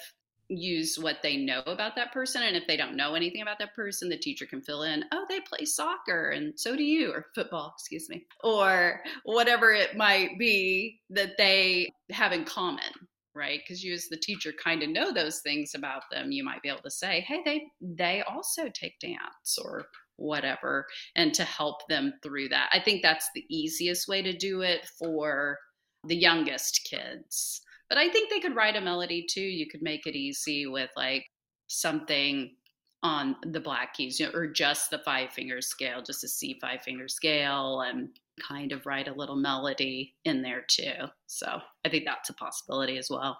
use 0.50 0.98
what 0.98 1.18
they 1.22 1.36
know 1.36 1.62
about 1.66 1.96
that 1.96 2.14
person 2.14 2.42
and 2.42 2.56
if 2.56 2.66
they 2.68 2.78
don't 2.78 2.96
know 2.96 3.16
anything 3.16 3.42
about 3.42 3.60
that 3.60 3.76
person 3.76 4.08
the 4.08 4.18
teacher 4.18 4.46
can 4.46 4.62
fill 4.62 4.84
in 4.84 5.04
oh 5.12 5.26
they 5.28 5.42
play 5.42 5.66
soccer 5.66 6.30
and 6.30 6.58
so 6.58 6.74
do 6.74 6.84
you 6.84 7.12
or 7.12 7.26
football 7.36 7.74
excuse 7.76 8.08
me 8.10 8.26
or 8.46 9.02
whatever 9.26 9.74
it 9.74 9.98
might 9.98 10.40
be 10.40 11.02
that 11.10 11.32
they 11.38 11.90
have 12.10 12.32
in 12.32 12.46
common 12.46 12.94
right? 13.38 13.60
Because 13.64 13.84
you 13.84 13.94
as 13.94 14.08
the 14.08 14.18
teacher 14.18 14.52
kind 14.52 14.82
of 14.82 14.90
know 14.90 15.14
those 15.14 15.42
things 15.42 15.76
about 15.76 16.02
them. 16.12 16.32
You 16.32 16.44
might 16.44 16.64
be 16.64 16.70
able 16.70 16.82
to 16.82 16.92
say 16.92 17.24
hey 17.28 17.42
they 17.46 17.68
they 17.80 18.24
also 18.24 18.64
take 18.74 19.00
dance 19.00 19.60
or 19.64 19.86
whatever 20.18 20.88
and 21.16 21.34
to 21.36 21.44
help 21.44 21.88
them 21.88 22.14
through 22.24 22.50
that. 22.50 22.70
I 22.74 22.80
think 22.80 23.04
that's 23.04 23.30
the 23.36 23.46
easiest 23.50 24.08
way 24.08 24.24
to 24.24 24.36
do 24.36 24.62
it 24.62 24.90
for 24.98 25.60
the 26.04 26.16
youngest 26.16 26.88
kids 26.90 27.62
but 27.90 27.98
I 27.98 28.10
think 28.10 28.30
they 28.30 28.40
could 28.40 28.56
write 28.56 28.76
a 28.76 28.82
melody 28.82 29.26
too. 29.30 29.42
You 29.42 29.68
could 29.68 29.82
make 29.82 30.06
it 30.06 30.16
easy 30.16 30.68
with 30.68 30.90
like 30.96 31.26
something 31.68 32.56
on 33.04 33.36
the 33.44 33.60
black 33.60 33.94
keys, 33.94 34.20
you 34.20 34.26
know, 34.26 34.32
or 34.34 34.48
just 34.48 34.90
the 34.90 35.00
five 35.00 35.32
finger 35.32 35.62
scale, 35.62 36.02
just 36.02 36.24
a 36.24 36.28
C 36.28 36.58
five 36.60 36.82
finger 36.82 37.08
scale, 37.08 37.82
and 37.82 38.10
kind 38.48 38.72
of 38.72 38.86
write 38.86 39.08
a 39.08 39.14
little 39.14 39.36
melody 39.36 40.16
in 40.26 40.42
there 40.42 40.64
too. 40.68 40.94
So 41.28 41.60
I 41.86 41.90
think 41.90 42.06
that's 42.06 42.30
a 42.30 42.34
possibility 42.34 42.98
as 42.98 43.10
well. 43.10 43.38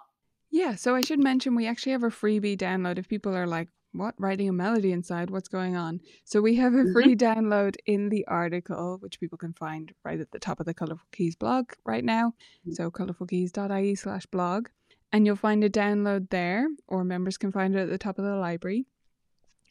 Yeah, 0.50 0.76
so 0.76 0.94
I 0.94 1.02
should 1.02 1.22
mention 1.22 1.54
we 1.54 1.66
actually 1.66 1.92
have 1.92 2.04
a 2.04 2.08
freebie 2.08 2.56
download 2.56 2.98
if 2.98 3.08
people 3.08 3.36
are 3.36 3.46
like, 3.46 3.68
what, 3.92 4.14
writing 4.18 4.48
a 4.48 4.52
melody 4.52 4.92
inside? 4.92 5.30
What's 5.30 5.48
going 5.48 5.76
on? 5.76 6.00
So 6.24 6.40
we 6.40 6.56
have 6.56 6.74
a 6.74 6.84
Mhm. 6.84 6.92
free 6.92 7.16
download 7.16 7.76
in 7.86 8.08
the 8.08 8.26
article, 8.26 8.98
which 8.98 9.18
people 9.20 9.38
can 9.38 9.52
find 9.52 9.94
right 10.04 10.20
at 10.20 10.30
the 10.30 10.38
top 10.38 10.60
of 10.60 10.66
the 10.66 10.74
Colourful 10.74 11.06
Keys 11.12 11.36
blog 11.36 11.72
right 11.84 12.04
now. 12.04 12.34
Mhm. 12.66 12.74
So 12.74 12.90
colourfulkeys.ie 12.90 13.94
slash 13.94 14.26
blog. 14.26 14.68
And 15.10 15.24
you'll 15.24 15.36
find 15.36 15.64
a 15.64 15.70
download 15.70 16.28
there, 16.30 16.68
or 16.86 17.02
members 17.02 17.38
can 17.38 17.50
find 17.50 17.74
it 17.74 17.80
at 17.80 17.88
the 17.88 17.96
top 17.98 18.18
of 18.18 18.24
the 18.24 18.36
library. 18.36 18.86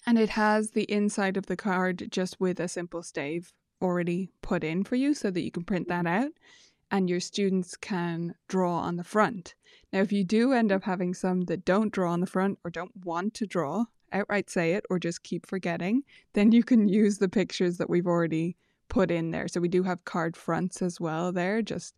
And 0.06 0.18
it 0.18 0.30
has 0.30 0.72
the 0.72 0.84
inside 0.92 1.38
of 1.38 1.46
the 1.46 1.58
card 1.58 2.08
just 2.10 2.40
with 2.40 2.60
a 2.60 2.68
simple 2.68 3.04
stave 3.04 3.54
already 3.82 4.30
put 4.42 4.64
in 4.64 4.84
for 4.84 4.96
you 4.96 5.14
so 5.14 5.30
that 5.30 5.42
you 5.42 5.52
can 5.52 5.64
print 5.64 5.88
that 5.90 6.08
out 6.08 6.32
and 6.90 7.10
your 7.10 7.20
students 7.20 7.76
can 7.76 8.34
draw 8.48 8.80
on 8.80 8.96
the 8.96 9.04
front. 9.04 9.54
Now, 9.94 10.00
if 10.00 10.12
you 10.12 10.24
do 10.24 10.54
end 10.54 10.72
up 10.72 10.84
having 10.84 11.14
some 11.14 11.42
that 11.42 11.66
don't 11.66 11.92
draw 11.92 12.12
on 12.14 12.22
the 12.22 12.26
front 12.28 12.58
or 12.64 12.72
don't 12.72 12.96
want 13.06 13.34
to 13.36 13.46
draw, 13.46 13.86
outright 14.12 14.50
say 14.50 14.74
it 14.74 14.86
or 14.90 15.00
just 15.00 15.24
keep 15.24 15.46
forgetting, 15.46 16.04
then 16.34 16.52
you 16.52 16.64
can 16.64 16.88
use 16.88 17.18
the 17.18 17.30
pictures 17.30 17.78
that 17.78 17.90
we've 17.90 18.08
already 18.08 18.56
put 18.90 19.12
in 19.12 19.32
there. 19.32 19.48
So 19.48 19.60
we 19.60 19.68
do 19.68 19.84
have 19.84 20.06
card 20.06 20.38
fronts 20.38 20.82
as 20.82 21.00
well 21.00 21.32
there, 21.32 21.62
just 21.62 21.94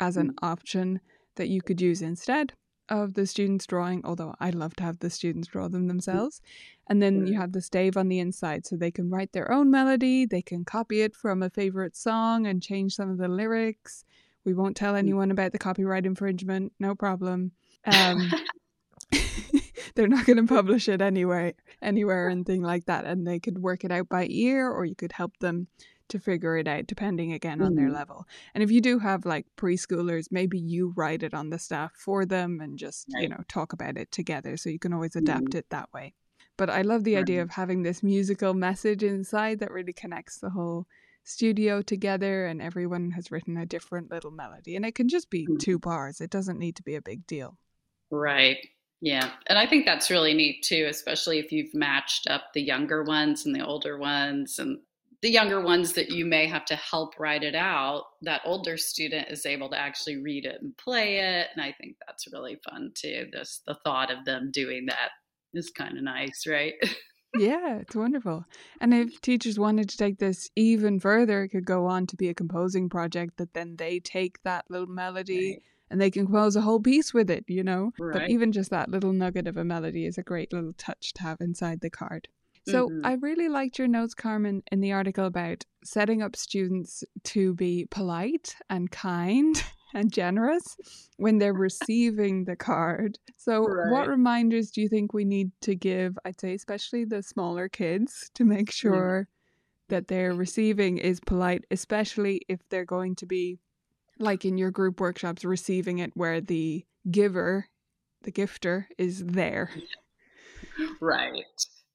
as 0.00 0.16
an 0.16 0.32
mm. 0.32 0.34
option 0.42 1.00
that 1.36 1.48
you 1.48 1.62
could 1.62 1.80
use 1.80 2.02
instead 2.02 2.52
of 2.88 3.14
the 3.14 3.26
students 3.26 3.66
drawing, 3.66 4.02
although 4.04 4.34
I'd 4.40 4.54
love 4.54 4.74
to 4.76 4.84
have 4.84 4.98
the 4.98 5.10
students 5.10 5.48
draw 5.48 5.68
them 5.68 5.84
mm. 5.84 5.88
themselves. 5.88 6.40
And 6.88 7.02
then 7.02 7.26
you 7.26 7.34
have 7.34 7.52
the 7.52 7.62
stave 7.62 7.96
on 7.96 8.08
the 8.08 8.18
inside 8.18 8.66
so 8.66 8.76
they 8.76 8.90
can 8.90 9.10
write 9.10 9.32
their 9.32 9.50
own 9.50 9.70
melody, 9.70 10.26
they 10.26 10.42
can 10.42 10.64
copy 10.64 11.00
it 11.00 11.16
from 11.16 11.42
a 11.42 11.48
favorite 11.48 11.96
song 11.96 12.46
and 12.46 12.62
change 12.62 12.94
some 12.94 13.10
of 13.10 13.16
the 13.16 13.28
lyrics. 13.28 14.04
We 14.44 14.52
won't 14.52 14.76
tell 14.76 14.94
mm. 14.94 14.98
anyone 14.98 15.30
about 15.30 15.52
the 15.52 15.58
copyright 15.58 16.06
infringement, 16.06 16.72
no 16.78 16.94
problem. 16.94 17.52
Um, 17.86 18.32
they're 19.94 20.08
not 20.08 20.26
going 20.26 20.36
to 20.38 20.44
publish 20.54 20.88
it 20.88 21.00
anyway, 21.00 21.54
anywhere 21.82 22.26
or 22.26 22.30
anything 22.30 22.62
like 22.62 22.86
that, 22.86 23.04
and 23.04 23.26
they 23.26 23.40
could 23.40 23.58
work 23.58 23.84
it 23.84 23.92
out 23.92 24.08
by 24.08 24.26
ear, 24.30 24.70
or 24.70 24.84
you 24.84 24.94
could 24.94 25.12
help 25.12 25.38
them 25.38 25.68
to 26.08 26.18
figure 26.18 26.56
it 26.58 26.68
out, 26.68 26.86
depending 26.86 27.32
again 27.32 27.62
on 27.62 27.74
their 27.76 27.90
Mhm. 27.90 27.92
level. 27.92 28.26
And 28.54 28.62
if 28.62 28.70
you 28.70 28.80
do 28.80 28.98
have 28.98 29.24
like 29.24 29.46
preschoolers, 29.56 30.26
maybe 30.30 30.58
you 30.58 30.92
write 30.96 31.22
it 31.22 31.32
on 31.34 31.50
the 31.50 31.58
staff 31.58 31.92
for 31.96 32.26
them 32.26 32.60
and 32.60 32.78
just 32.78 33.14
you 33.18 33.28
know 33.28 33.40
talk 33.48 33.72
about 33.72 33.96
it 33.96 34.10
together, 34.12 34.56
so 34.56 34.68
you 34.70 34.78
can 34.78 34.92
always 34.92 35.16
adapt 35.16 35.54
it 35.54 35.66
that 35.70 35.92
way. 35.92 36.14
But 36.56 36.70
I 36.70 36.82
love 36.82 37.04
the 37.04 37.16
idea 37.16 37.42
of 37.42 37.50
having 37.50 37.82
this 37.82 38.02
musical 38.02 38.54
message 38.54 39.02
inside 39.02 39.58
that 39.60 39.70
really 39.72 39.92
connects 39.92 40.38
the 40.38 40.50
whole 40.50 40.86
studio 41.24 41.80
together 41.82 42.44
and 42.46 42.60
everyone 42.60 43.12
has 43.12 43.30
written 43.30 43.56
a 43.56 43.64
different 43.66 44.10
little 44.10 44.30
melody 44.30 44.76
and 44.76 44.84
it 44.84 44.94
can 44.94 45.08
just 45.08 45.30
be 45.30 45.48
Mhm. 45.48 45.58
two 45.58 45.78
bars 45.78 46.20
it 46.20 46.28
doesn't 46.30 46.58
need 46.58 46.76
to 46.76 46.82
be 46.82 46.94
a 46.94 47.00
big 47.02 47.26
deal 47.26 47.58
Right. 48.10 48.73
Yeah. 49.00 49.32
And 49.48 49.58
I 49.58 49.66
think 49.66 49.84
that's 49.84 50.10
really 50.10 50.34
neat 50.34 50.62
too, 50.62 50.86
especially 50.88 51.38
if 51.38 51.52
you've 51.52 51.74
matched 51.74 52.28
up 52.28 52.52
the 52.54 52.62
younger 52.62 53.02
ones 53.02 53.44
and 53.44 53.54
the 53.54 53.64
older 53.64 53.98
ones 53.98 54.58
and 54.58 54.78
the 55.20 55.30
younger 55.30 55.60
ones 55.60 55.94
that 55.94 56.10
you 56.10 56.26
may 56.26 56.46
have 56.46 56.66
to 56.66 56.76
help 56.76 57.18
write 57.18 57.42
it 57.42 57.54
out, 57.54 58.04
that 58.22 58.42
older 58.44 58.76
student 58.76 59.28
is 59.30 59.46
able 59.46 59.70
to 59.70 59.78
actually 59.78 60.18
read 60.18 60.44
it 60.44 60.60
and 60.60 60.76
play 60.76 61.16
it. 61.16 61.48
And 61.54 61.62
I 61.62 61.72
think 61.72 61.96
that's 62.06 62.30
really 62.32 62.58
fun 62.68 62.92
too. 62.94 63.26
This 63.32 63.60
the 63.66 63.74
thought 63.84 64.10
of 64.10 64.24
them 64.24 64.50
doing 64.52 64.86
that 64.86 65.10
is 65.54 65.70
kind 65.70 65.96
of 65.96 66.04
nice, 66.04 66.46
right? 66.46 66.74
yeah 67.36 67.78
it's 67.78 67.96
wonderful 67.96 68.44
and 68.80 68.94
if 68.94 69.20
teachers 69.20 69.58
wanted 69.58 69.88
to 69.88 69.96
take 69.96 70.18
this 70.18 70.48
even 70.54 71.00
further 71.00 71.42
it 71.42 71.48
could 71.48 71.64
go 71.64 71.86
on 71.86 72.06
to 72.06 72.16
be 72.16 72.28
a 72.28 72.34
composing 72.34 72.88
project 72.88 73.36
that 73.38 73.52
then 73.54 73.74
they 73.76 73.98
take 73.98 74.40
that 74.44 74.64
little 74.70 74.86
melody 74.86 75.50
Right. 75.50 75.62
And 75.94 76.00
they 76.00 76.10
can 76.10 76.26
compose 76.26 76.56
a 76.56 76.60
whole 76.60 76.80
piece 76.80 77.14
with 77.14 77.30
it 77.30 77.44
you 77.46 77.62
know 77.62 77.92
but 78.12 78.22
even 78.28 78.50
just 78.50 78.70
that 78.70 78.90
little 78.90 79.12
nugget 79.12 79.46
of 79.46 79.56
a 79.56 79.64
melody 79.64 80.04
is 80.06 80.18
a 80.18 80.22
great 80.24 80.52
little 80.52 80.72
touch 80.76 81.12
to 81.14 81.22
have 81.22 81.38
inside 81.40 81.80
the 81.80 81.88
card 81.90 82.26
so 82.66 82.88
Mhm. 82.88 83.00
I 83.04 83.12
really 83.28 83.48
liked 83.50 83.78
your 83.78 83.88
notes, 83.88 84.14
Carmen, 84.14 84.62
in 84.72 84.80
the 84.80 84.92
article 84.92 85.26
about 85.26 85.64
setting 85.84 86.22
up 86.22 86.34
students 86.34 87.04
to 87.24 87.52
be 87.54 87.86
polite 87.90 88.56
and 88.70 88.90
kind 88.90 89.54
and 89.94 90.10
generous 90.10 90.64
when 91.18 91.36
they're 91.38 91.52
receiving 91.52 92.44
the 92.46 92.56
card. 92.56 93.18
So, 93.36 93.68
what 93.90 94.08
reminders 94.08 94.70
do 94.70 94.80
you 94.80 94.88
think 94.88 95.12
we 95.12 95.26
need 95.26 95.50
to 95.60 95.74
give? 95.76 96.16
I'd 96.24 96.40
say, 96.40 96.54
especially 96.54 97.04
the 97.04 97.22
smaller 97.22 97.68
kids, 97.68 98.30
to 98.36 98.44
make 98.46 98.70
sure 98.72 99.28
that 99.90 100.08
they're 100.08 100.32
receiving 100.34 100.96
is 100.96 101.20
polite, 101.20 101.64
especially 101.70 102.40
if 102.48 102.60
they're 102.70 102.86
going 102.86 103.14
to 103.16 103.26
be, 103.26 103.58
like 104.18 104.44
in 104.44 104.58
your 104.58 104.70
group 104.70 105.00
workshops, 105.00 105.44
receiving 105.44 105.98
it 105.98 106.12
where 106.14 106.40
the 106.40 106.84
giver, 107.10 107.68
the 108.22 108.32
gifter, 108.32 108.86
is 108.98 109.24
there. 109.24 109.70
Right. 111.00 111.44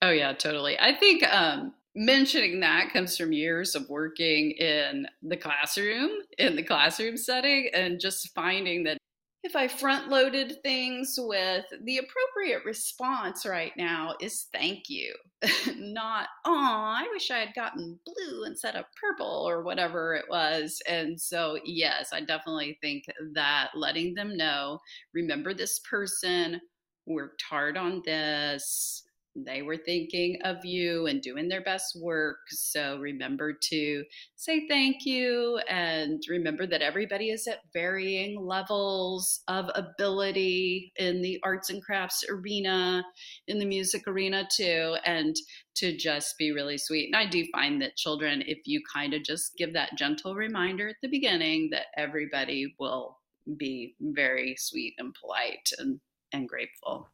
Oh 0.01 0.11
yeah, 0.11 0.31
totally. 0.33 0.79
I 0.79 0.95
think 0.95 1.23
um, 1.33 1.73
mentioning 1.95 2.61
that 2.61 2.93
comes 2.93 3.17
from 3.17 3.33
years 3.33 3.75
of 3.75 3.89
working 3.89 4.51
in 4.51 5.05
the 5.21 5.35
classroom, 5.35 6.11
in 6.37 6.55
the 6.55 6.63
classroom 6.63 7.17
setting, 7.17 7.69
and 7.73 7.99
just 7.99 8.33
finding 8.33 8.83
that 8.83 8.97
if 9.43 9.55
I 9.55 9.67
front 9.67 10.09
loaded 10.09 10.61
things 10.63 11.15
with 11.17 11.65
the 11.83 11.97
appropriate 11.97 12.65
response 12.65 13.45
right 13.45 13.71
now 13.77 14.15
is 14.19 14.47
thank 14.53 14.89
you, 14.89 15.13
not, 15.77 16.27
oh, 16.45 16.53
I 16.53 17.07
wish 17.11 17.31
I 17.31 17.37
had 17.37 17.55
gotten 17.55 17.99
blue 18.05 18.43
instead 18.45 18.75
of 18.75 18.85
purple 18.99 19.45
or 19.47 19.63
whatever 19.63 20.13
it 20.15 20.25
was. 20.29 20.81
And 20.87 21.19
so, 21.19 21.57
yes, 21.63 22.09
I 22.11 22.21
definitely 22.21 22.77
think 22.81 23.05
that 23.33 23.69
letting 23.75 24.13
them 24.13 24.35
know, 24.35 24.79
remember 25.13 25.53
this 25.53 25.79
person, 25.89 26.59
worked 27.05 27.41
hard 27.41 27.77
on 27.77 28.01
this 28.05 29.03
they 29.45 29.61
were 29.61 29.77
thinking 29.77 30.39
of 30.43 30.63
you 30.63 31.07
and 31.07 31.21
doing 31.21 31.47
their 31.47 31.61
best 31.61 31.97
work. 32.01 32.37
So 32.49 32.97
remember 32.99 33.53
to 33.53 34.03
say 34.35 34.67
thank 34.67 35.05
you 35.05 35.59
and 35.69 36.21
remember 36.29 36.65
that 36.67 36.81
everybody 36.81 37.29
is 37.29 37.47
at 37.47 37.59
varying 37.73 38.39
levels 38.39 39.41
of 39.47 39.69
ability 39.75 40.91
in 40.97 41.21
the 41.21 41.39
arts 41.43 41.69
and 41.69 41.83
crafts 41.83 42.23
arena, 42.29 43.03
in 43.47 43.59
the 43.59 43.65
music 43.65 44.07
arena 44.07 44.47
too, 44.55 44.95
and 45.05 45.35
to 45.75 45.95
just 45.95 46.37
be 46.37 46.51
really 46.51 46.77
sweet. 46.77 47.07
And 47.07 47.15
I 47.15 47.29
do 47.29 47.45
find 47.51 47.81
that 47.81 47.95
children, 47.95 48.43
if 48.45 48.59
you 48.65 48.81
kind 48.93 49.13
of 49.13 49.23
just 49.23 49.55
give 49.57 49.73
that 49.73 49.97
gentle 49.97 50.35
reminder 50.35 50.89
at 50.89 50.95
the 51.01 51.09
beginning, 51.09 51.69
that 51.71 51.87
everybody 51.97 52.75
will 52.79 53.17
be 53.57 53.95
very 54.01 54.55
sweet 54.57 54.93
and 54.97 55.15
polite 55.19 55.69
and, 55.77 55.99
and 56.33 56.47
grateful. 56.47 57.07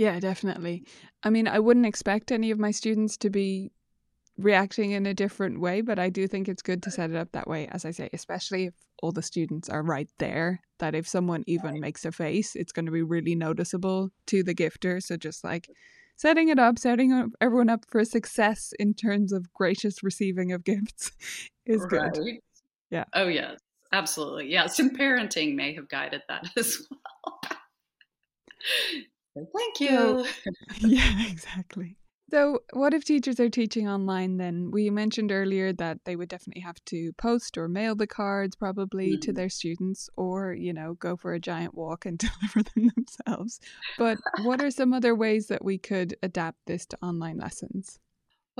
Yeah, 0.00 0.18
definitely. 0.18 0.86
I 1.22 1.28
mean, 1.28 1.46
I 1.46 1.58
wouldn't 1.58 1.84
expect 1.84 2.32
any 2.32 2.50
of 2.50 2.58
my 2.58 2.70
students 2.70 3.18
to 3.18 3.28
be 3.28 3.70
reacting 4.38 4.92
in 4.92 5.04
a 5.04 5.12
different 5.12 5.60
way, 5.60 5.82
but 5.82 5.98
I 5.98 6.08
do 6.08 6.26
think 6.26 6.48
it's 6.48 6.62
good 6.62 6.82
to 6.84 6.90
set 6.90 7.10
it 7.10 7.16
up 7.16 7.32
that 7.32 7.46
way, 7.46 7.68
as 7.70 7.84
I 7.84 7.90
say, 7.90 8.08
especially 8.14 8.64
if 8.64 8.74
all 9.02 9.12
the 9.12 9.20
students 9.20 9.68
are 9.68 9.82
right 9.82 10.08
there, 10.18 10.62
that 10.78 10.94
if 10.94 11.06
someone 11.06 11.44
even 11.46 11.80
makes 11.80 12.06
a 12.06 12.12
face, 12.12 12.56
it's 12.56 12.72
going 12.72 12.86
to 12.86 12.92
be 12.92 13.02
really 13.02 13.34
noticeable 13.34 14.08
to 14.28 14.42
the 14.42 14.54
gifter. 14.54 15.02
So 15.02 15.18
just 15.18 15.44
like 15.44 15.68
setting 16.16 16.48
it 16.48 16.58
up, 16.58 16.78
setting 16.78 17.12
up 17.12 17.28
everyone 17.38 17.68
up 17.68 17.84
for 17.86 18.02
success 18.06 18.72
in 18.78 18.94
terms 18.94 19.34
of 19.34 19.52
gracious 19.52 20.02
receiving 20.02 20.50
of 20.50 20.64
gifts 20.64 21.12
is 21.66 21.86
right. 21.92 22.10
good. 22.14 22.38
Yeah. 22.90 23.04
Oh, 23.12 23.28
yes, 23.28 23.58
absolutely. 23.92 24.50
Yeah, 24.50 24.64
some 24.64 24.96
parenting 24.96 25.56
may 25.56 25.74
have 25.74 25.90
guided 25.90 26.22
that 26.30 26.46
as 26.56 26.78
well. 26.90 27.40
Thank 29.56 29.80
you. 29.80 30.24
Yeah, 30.78 31.26
exactly. 31.26 31.96
So, 32.30 32.60
what 32.72 32.94
if 32.94 33.04
teachers 33.04 33.40
are 33.40 33.48
teaching 33.48 33.88
online 33.88 34.36
then? 34.36 34.70
We 34.70 34.88
mentioned 34.88 35.32
earlier 35.32 35.72
that 35.72 35.98
they 36.04 36.14
would 36.14 36.28
definitely 36.28 36.62
have 36.62 36.82
to 36.86 37.12
post 37.14 37.58
or 37.58 37.66
mail 37.66 37.96
the 37.96 38.06
cards 38.06 38.54
probably 38.54 39.16
mm. 39.16 39.20
to 39.22 39.32
their 39.32 39.48
students 39.48 40.08
or, 40.16 40.52
you 40.52 40.72
know, 40.72 40.94
go 40.94 41.16
for 41.16 41.32
a 41.34 41.40
giant 41.40 41.74
walk 41.74 42.06
and 42.06 42.18
deliver 42.18 42.62
them 42.62 42.92
themselves. 42.94 43.58
But 43.98 44.18
what 44.44 44.62
are 44.62 44.70
some 44.70 44.92
other 44.92 45.14
ways 45.14 45.48
that 45.48 45.64
we 45.64 45.76
could 45.76 46.16
adapt 46.22 46.58
this 46.66 46.86
to 46.86 46.98
online 47.02 47.38
lessons? 47.38 47.98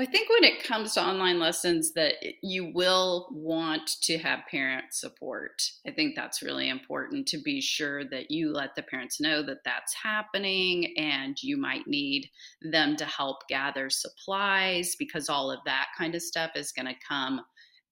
Well, 0.01 0.09
I 0.09 0.13
think 0.13 0.31
when 0.31 0.45
it 0.45 0.65
comes 0.65 0.95
to 0.95 1.03
online 1.03 1.39
lessons, 1.39 1.93
that 1.93 2.15
you 2.43 2.73
will 2.75 3.29
want 3.31 3.87
to 4.01 4.17
have 4.17 4.47
parent 4.51 4.95
support. 4.95 5.61
I 5.87 5.91
think 5.91 6.17
that's 6.17 6.41
really 6.41 6.71
important 6.71 7.29
to 7.29 7.39
be 7.39 7.61
sure 7.61 8.07
that 8.07 8.31
you 8.31 8.51
let 8.51 8.75
the 8.75 8.83
parents 8.83 9.21
know 9.21 9.43
that 9.43 9.63
that's 9.63 9.93
happening 9.93 10.95
and 10.97 11.37
you 11.43 11.59
might 11.59 11.87
need 11.87 12.31
them 12.63 12.97
to 12.97 13.05
help 13.05 13.47
gather 13.51 13.91
supplies 13.91 14.97
because 14.99 15.29
all 15.29 15.51
of 15.51 15.59
that 15.67 15.89
kind 15.99 16.15
of 16.15 16.23
stuff 16.23 16.53
is 16.55 16.73
going 16.73 16.87
to 16.87 16.95
come 17.07 17.43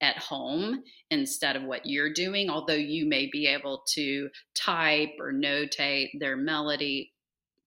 at 0.01 0.17
home 0.17 0.83
instead 1.11 1.57
of 1.57 1.65
what 1.65 1.85
you're 1.85 2.15
doing, 2.15 2.49
although 2.49 2.73
you 2.73 3.07
may 3.07 3.29
be 3.31 3.47
able 3.47 3.83
to 3.89 4.31
type 4.55 5.11
or 5.21 5.31
notate 5.31 6.09
their 6.19 6.39
melody 6.39 7.13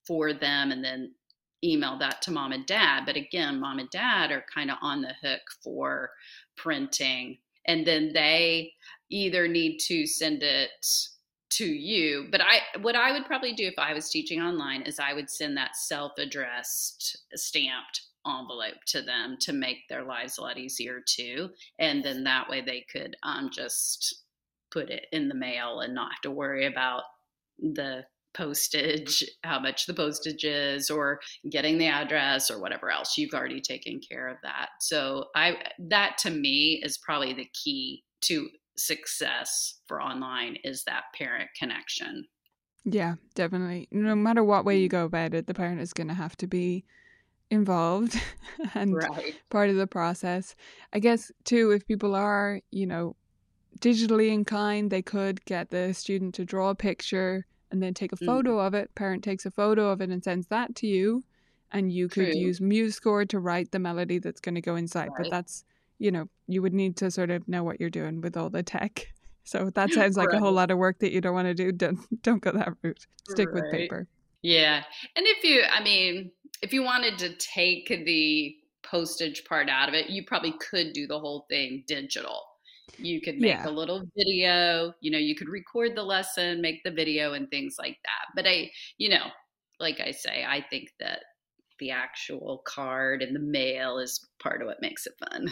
for 0.08 0.34
them 0.34 0.72
and 0.72 0.84
then 0.84 1.14
email 1.64 1.98
that 2.00 2.22
to 2.24 2.32
mom 2.32 2.52
and 2.52 2.66
dad. 2.66 3.04
But 3.06 3.16
again, 3.16 3.60
mom 3.60 3.80
and 3.80 3.90
dad 3.90 4.32
are 4.32 4.46
kind 4.54 4.72
of 4.72 4.78
on 4.82 5.02
the 5.02 5.14
hook 5.22 5.42
for 5.64 6.12
printing. 6.58 7.38
And 7.68 7.86
then 7.86 8.12
they 8.14 8.74
either 9.10 9.48
need 9.48 9.78
to 9.80 10.06
send 10.08 10.44
it 10.44 10.72
to 11.52 11.66
you. 11.66 12.28
But 12.32 12.42
I 12.42 12.80
what 12.80 12.96
I 12.96 13.12
would 13.12 13.26
probably 13.26 13.54
do 13.54 13.68
if 13.68 13.78
I 13.78 13.94
was 13.94 14.10
teaching 14.10 14.42
online 14.42 14.84
is 14.84 15.00
I 15.00 15.14
would 15.14 15.30
send 15.30 15.58
that 15.58 15.76
self-addressed 15.76 17.18
stamped 17.36 18.02
envelope 18.26 18.78
to 18.88 19.02
them 19.02 19.36
to 19.42 19.54
make 19.54 19.88
their 19.90 20.04
lives 20.04 20.38
a 20.38 20.42
lot 20.42 20.58
easier 20.58 21.02
too. 21.06 21.50
And 21.80 22.04
then 22.04 22.24
that 22.24 22.50
way 22.50 22.62
they 22.62 22.86
could 22.92 23.16
um, 23.24 23.50
just 23.52 24.24
put 24.72 24.90
it 24.90 25.08
in 25.12 25.28
the 25.28 25.36
mail 25.36 25.82
and 25.82 25.94
not 25.94 26.12
have 26.14 26.22
to 26.22 26.32
worry 26.32 26.66
about 26.66 27.04
the 27.60 28.04
postage, 28.34 29.24
how 29.44 29.60
much 29.60 29.86
the 29.86 29.94
postage 29.94 30.44
is, 30.44 30.90
or 30.90 31.20
getting 31.50 31.78
the 31.78 31.88
address 31.88 32.50
or 32.50 32.60
whatever 32.60 32.90
else. 32.90 33.18
You've 33.18 33.34
already 33.34 33.62
taken 33.62 34.00
care 34.00 34.28
of 34.28 34.38
that. 34.44 34.70
So 34.80 35.26
I 35.36 35.58
that 35.80 36.18
to 36.20 36.30
me 36.30 36.82
is 36.84 36.98
probably 36.98 37.34
the 37.34 37.50
key 37.54 38.04
to 38.22 38.50
success 38.78 39.80
for 39.88 40.02
online 40.02 40.58
is 40.64 40.84
that 40.86 41.04
parent 41.16 41.50
connection. 41.58 42.26
Yeah, 42.84 43.16
definitely. 43.36 43.88
No 43.92 44.16
matter 44.16 44.44
what 44.44 44.66
way 44.66 44.80
you 44.80 44.88
mm-hmm. 44.88 44.98
go 44.98 45.06
about 45.06 45.34
it, 45.34 45.48
the 45.48 45.54
parent 45.54 45.82
is 45.82 45.94
going 45.94 46.08
to 46.08 46.14
have 46.14 46.36
to 46.38 46.48
be 46.48 46.86
involved 47.50 48.20
and 48.74 48.96
right. 48.96 49.36
part 49.50 49.70
of 49.70 49.76
the 49.76 49.88
process. 49.88 50.56
I 50.94 51.00
guess 51.00 51.32
too 51.44 51.72
if 51.72 51.86
people 51.86 52.16
are, 52.16 52.62
you 52.72 52.88
know, 52.88 53.16
digitally 53.80 54.32
inclined, 54.32 54.92
they 54.92 55.02
could 55.02 55.44
get 55.46 55.70
the 55.70 55.94
student 55.94 56.36
to 56.36 56.46
draw 56.46 56.70
a 56.70 56.76
picture 56.76 57.46
and 57.72 57.82
then 57.82 57.94
take 57.94 58.12
a 58.12 58.18
mm. 58.18 58.26
photo 58.26 58.58
mm. 58.58 58.68
of 58.68 58.74
it. 58.74 58.94
Parent 58.96 59.24
takes 59.24 59.46
a 59.46 59.52
photo 59.52 59.90
of 59.90 60.02
it 60.02 60.10
and 60.10 60.24
sends 60.24 60.48
that 60.48 60.76
to 60.76 60.88
you, 60.88 61.24
and 61.72 61.92
you 61.92 62.08
could 62.08 62.32
True. 62.32 62.40
use 62.40 62.60
MuseScore 62.60 63.28
to 63.30 63.40
write 63.40 63.72
the 63.72 63.80
melody 63.80 64.20
that's 64.20 64.42
going 64.42 64.56
to 64.56 64.62
go 64.62 64.76
inside. 64.76 65.10
Right. 65.10 65.24
But 65.24 65.32
that's 65.32 65.64
you 66.00 66.12
know 66.12 66.28
you 66.48 66.62
would 66.62 66.74
need 66.74 66.98
to 66.98 67.12
sort 67.12 67.30
of 67.30 67.48
know 67.48 67.64
what 67.64 67.80
you're 67.80 67.90
doing 67.90 68.22
with 68.22 68.38
all 68.38 68.50
the 68.50 68.64
tech. 68.64 69.08
So 69.44 69.72
that 69.72 69.90
sounds 69.94 70.18
like 70.18 70.30
right. 70.30 70.38
a 70.38 70.40
whole 70.40 70.52
lot 70.52 70.70
of 70.70 70.78
work 70.78 71.00
that 71.00 71.12
you 71.12 71.20
don't 71.20 71.34
want 71.34 71.48
to 71.48 71.56
do. 71.56 71.72
Don't 71.72 71.98
don't 72.22 72.44
go 72.44 72.52
that 72.52 72.74
route. 72.84 73.08
Stick 73.28 73.48
right. 73.52 73.64
with 73.64 73.72
paper. 73.72 74.08
Yeah, 74.44 74.84
and 75.16 75.26
if 75.26 75.44
you, 75.44 75.64
I 75.64 75.84
mean, 75.84 76.32
if 76.62 76.74
you 76.74 76.84
wanted 76.84 77.18
to 77.18 77.36
take 77.38 77.88
the 77.88 78.56
postage 78.84 79.44
part 79.46 79.68
out 79.68 79.90
of 79.90 79.96
it, 79.96 80.12
you 80.12 80.24
probably 80.26 80.54
could 80.54 80.94
do 80.94 81.08
the 81.08 81.20
whole 81.20 81.48
thing 81.50 81.84
digital 81.88 82.44
you 82.98 83.22
could 83.22 83.40
make 83.40 83.52
yeah. 83.52 83.68
a 83.68 83.72
little 83.72 84.04
video, 84.16 84.94
you 85.02 85.12
know, 85.12 85.18
you 85.18 85.36
could 85.36 85.50
record 85.50 85.96
the 85.96 86.04
lesson, 86.04 86.62
make 86.62 86.84
the 86.84 86.92
video 86.92 87.34
and 87.34 87.50
things 87.50 87.76
like 87.80 87.98
that. 88.04 88.28
But 88.36 88.48
I, 88.48 88.72
you 88.98 89.10
know, 89.10 89.28
like 89.80 90.00
I 90.00 90.12
say, 90.12 90.46
I 90.48 90.66
think 90.70 90.92
that 91.00 91.20
the 91.80 91.92
actual 91.92 92.62
card 92.66 93.22
and 93.22 93.36
the 93.36 93.40
mail 93.40 93.98
is 93.98 94.26
part 94.40 94.62
of 94.62 94.68
what 94.68 94.82
makes 94.82 95.08
it 95.08 95.14
fun. 95.30 95.50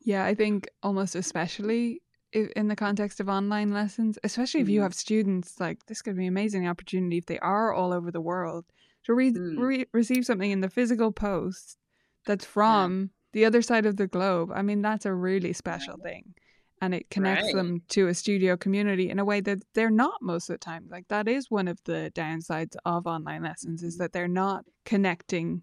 Yeah, 0.00 0.24
I 0.24 0.34
think 0.34 0.68
almost 0.82 1.14
especially 1.14 2.02
in 2.32 2.68
the 2.68 2.76
context 2.76 3.20
of 3.20 3.28
online 3.28 3.72
lessons, 3.72 4.18
especially 4.24 4.60
if 4.60 4.68
you 4.68 4.80
mm-hmm. 4.80 4.84
have 4.84 4.94
students, 4.94 5.60
like 5.60 5.86
this 5.86 6.02
could 6.02 6.16
be 6.16 6.24
an 6.24 6.28
amazing 6.28 6.68
opportunity 6.68 7.16
if 7.16 7.26
they 7.26 7.38
are 7.38 7.72
all 7.72 7.92
over 7.92 8.10
the 8.10 8.20
world 8.20 8.64
to 9.04 9.14
read, 9.14 9.36
mm. 9.36 9.56
re- 9.56 9.86
receive 9.92 10.26
something 10.26 10.50
in 10.50 10.60
the 10.60 10.68
physical 10.68 11.12
post 11.12 11.78
that's 12.26 12.44
from 12.44 13.00
yeah. 13.00 13.08
the 13.32 13.44
other 13.44 13.62
side 13.62 13.86
of 13.86 13.96
the 13.96 14.08
globe. 14.08 14.50
I 14.52 14.62
mean, 14.62 14.82
that's 14.82 15.06
a 15.06 15.14
really 15.14 15.52
special 15.52 15.94
yeah. 16.04 16.10
thing 16.10 16.34
and 16.80 16.94
it 16.94 17.08
connects 17.10 17.44
right. 17.46 17.54
them 17.54 17.82
to 17.88 18.08
a 18.08 18.14
studio 18.14 18.56
community 18.56 19.10
in 19.10 19.18
a 19.18 19.24
way 19.24 19.40
that 19.40 19.62
they're 19.74 19.90
not 19.90 20.20
most 20.20 20.50
of 20.50 20.54
the 20.54 20.58
time. 20.58 20.86
Like 20.90 21.08
that 21.08 21.28
is 21.28 21.50
one 21.50 21.68
of 21.68 21.78
the 21.84 22.12
downsides 22.14 22.76
of 22.84 23.06
online 23.06 23.42
lessons 23.42 23.82
is 23.82 23.98
that 23.98 24.12
they're 24.12 24.28
not 24.28 24.64
connecting 24.84 25.62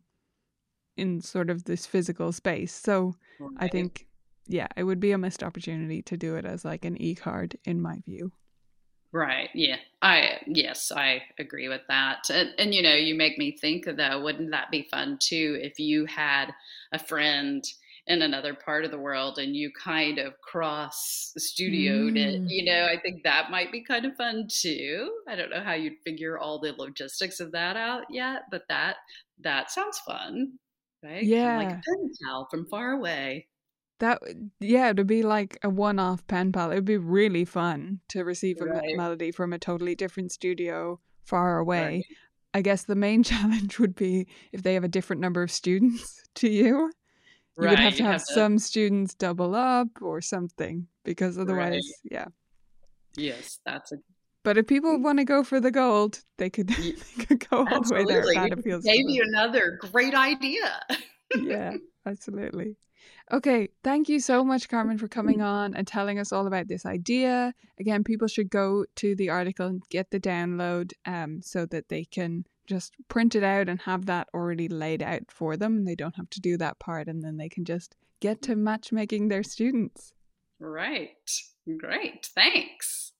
in 0.97 1.21
sort 1.21 1.49
of 1.49 1.63
this 1.65 1.85
physical 1.85 2.31
space. 2.31 2.73
So 2.73 3.15
right. 3.39 3.51
i 3.59 3.67
think 3.67 4.05
yeah 4.47 4.67
it 4.75 4.83
would 4.83 4.99
be 4.99 5.11
a 5.11 5.17
missed 5.17 5.43
opportunity 5.43 6.01
to 6.03 6.17
do 6.17 6.35
it 6.35 6.45
as 6.45 6.65
like 6.65 6.85
an 6.85 7.01
e-card 7.01 7.57
in 7.65 7.81
my 7.81 7.99
view. 8.05 8.31
Right. 9.13 9.49
Yeah. 9.53 9.77
I 10.01 10.39
yes 10.47 10.91
i 10.95 11.21
agree 11.37 11.67
with 11.67 11.81
that. 11.87 12.29
And, 12.29 12.49
and 12.57 12.73
you 12.73 12.81
know 12.81 12.95
you 12.95 13.15
make 13.15 13.37
me 13.37 13.57
think 13.57 13.85
though 13.85 14.21
wouldn't 14.21 14.51
that 14.51 14.71
be 14.71 14.87
fun 14.89 15.17
too 15.19 15.59
if 15.61 15.79
you 15.79 16.05
had 16.05 16.53
a 16.91 16.99
friend 16.99 17.63
in 18.07 18.21
another 18.23 18.53
part 18.53 18.83
of 18.83 18.91
the 18.91 18.97
world 18.97 19.37
and 19.37 19.55
you 19.55 19.71
kind 19.71 20.17
of 20.17 20.39
cross 20.41 21.31
studioed 21.37 22.13
mm. 22.13 22.17
it 22.17 22.41
you 22.47 22.65
know 22.65 22.85
i 22.85 22.99
think 22.99 23.23
that 23.23 23.51
might 23.51 23.71
be 23.71 23.83
kind 23.83 24.05
of 24.05 24.15
fun 24.15 24.47
too 24.49 25.11
i 25.27 25.35
don't 25.35 25.49
know 25.49 25.61
how 25.61 25.73
you'd 25.73 25.99
figure 26.03 26.37
all 26.37 26.59
the 26.59 26.73
logistics 26.77 27.39
of 27.39 27.51
that 27.51 27.77
out 27.77 28.03
yet 28.09 28.43
but 28.49 28.63
that 28.69 28.97
that 29.39 29.69
sounds 29.69 29.99
fun 29.99 30.51
right 31.03 31.23
yeah 31.23 31.57
like 31.57 31.67
a 31.67 31.81
pen 31.85 32.11
pal 32.23 32.47
from 32.49 32.65
far 32.65 32.91
away 32.91 33.47
that 33.99 34.19
yeah 34.59 34.89
it 34.89 34.97
would 34.97 35.05
be 35.05 35.21
like 35.21 35.59
a 35.63 35.69
one-off 35.69 36.25
pen 36.27 36.51
pal 36.51 36.71
it 36.71 36.75
would 36.75 36.85
be 36.85 36.97
really 36.97 37.45
fun 37.45 37.99
to 38.09 38.23
receive 38.23 38.59
a 38.61 38.65
right. 38.65 38.97
melody 38.97 39.31
from 39.31 39.53
a 39.53 39.59
totally 39.59 39.93
different 39.93 40.31
studio 40.31 40.99
far 41.23 41.59
away 41.59 41.85
right. 41.85 42.17
I 42.53 42.61
guess 42.61 42.83
the 42.83 42.95
main 42.95 43.23
challenge 43.31 43.79
would 43.79 43.95
be 43.95 44.27
if 44.51 44.63
they 44.63 44.73
have 44.73 44.83
a 44.83 44.89
different 44.89 45.21
number 45.21 45.41
of 45.43 45.51
students 45.51 46.23
to 46.35 46.49
you 46.49 46.91
you 47.57 47.65
right, 47.65 47.71
would 47.71 47.79
have 47.79 47.95
to 47.95 48.03
have, 48.03 48.11
have 48.13 48.25
to... 48.25 48.33
some 48.33 48.59
students 48.59 49.13
double 49.13 49.55
up 49.55 49.87
or 50.01 50.21
something 50.21 50.87
because 51.03 51.37
otherwise, 51.37 51.73
right. 51.73 52.11
yeah. 52.11 52.25
Yes, 53.15 53.59
that's 53.65 53.91
a. 53.91 53.97
But 54.43 54.57
if 54.57 54.65
people 54.67 54.99
want 54.99 55.19
to 55.19 55.25
go 55.25 55.43
for 55.43 55.59
the 55.59 55.71
gold, 55.71 56.21
they 56.37 56.49
could, 56.49 56.67
they 56.69 57.25
could 57.25 57.47
go 57.49 57.59
all 57.59 57.81
the 57.81 57.93
way 57.93 58.05
there. 58.05 58.23
That 58.33 58.53
appeals. 58.53 58.85
Maybe 58.85 59.19
another 59.19 59.77
great 59.79 60.15
idea. 60.15 60.81
yeah, 61.39 61.77
absolutely. 62.05 62.77
Okay, 63.31 63.69
thank 63.83 64.09
you 64.09 64.19
so 64.19 64.43
much, 64.43 64.67
Carmen, 64.67 64.97
for 64.97 65.07
coming 65.07 65.41
on 65.41 65.73
and 65.73 65.87
telling 65.87 66.19
us 66.19 66.33
all 66.33 66.47
about 66.47 66.67
this 66.67 66.85
idea. 66.85 67.53
Again, 67.79 68.03
people 68.03 68.27
should 68.27 68.49
go 68.49 68.85
to 68.95 69.15
the 69.15 69.29
article 69.29 69.67
and 69.67 69.81
get 69.89 70.11
the 70.11 70.19
download 70.19 70.93
um, 71.05 71.41
so 71.41 71.65
that 71.67 71.87
they 71.87 72.03
can 72.03 72.45
just 72.71 72.93
print 73.09 73.35
it 73.35 73.43
out 73.43 73.67
and 73.67 73.81
have 73.81 74.05
that 74.05 74.29
already 74.33 74.69
laid 74.69 75.03
out 75.03 75.29
for 75.29 75.57
them. 75.57 75.83
They 75.83 75.95
don't 75.95 76.15
have 76.15 76.29
to 76.31 76.39
do 76.39 76.57
that 76.57 76.79
part 76.79 77.07
and 77.07 77.21
then 77.21 77.37
they 77.37 77.49
can 77.49 77.65
just 77.65 77.95
get 78.21 78.41
to 78.43 78.55
matchmaking 78.55 79.27
their 79.27 79.43
students. 79.43 80.13
Right. 80.59 81.29
Great. 81.77 82.29
Thanks. 82.33 83.11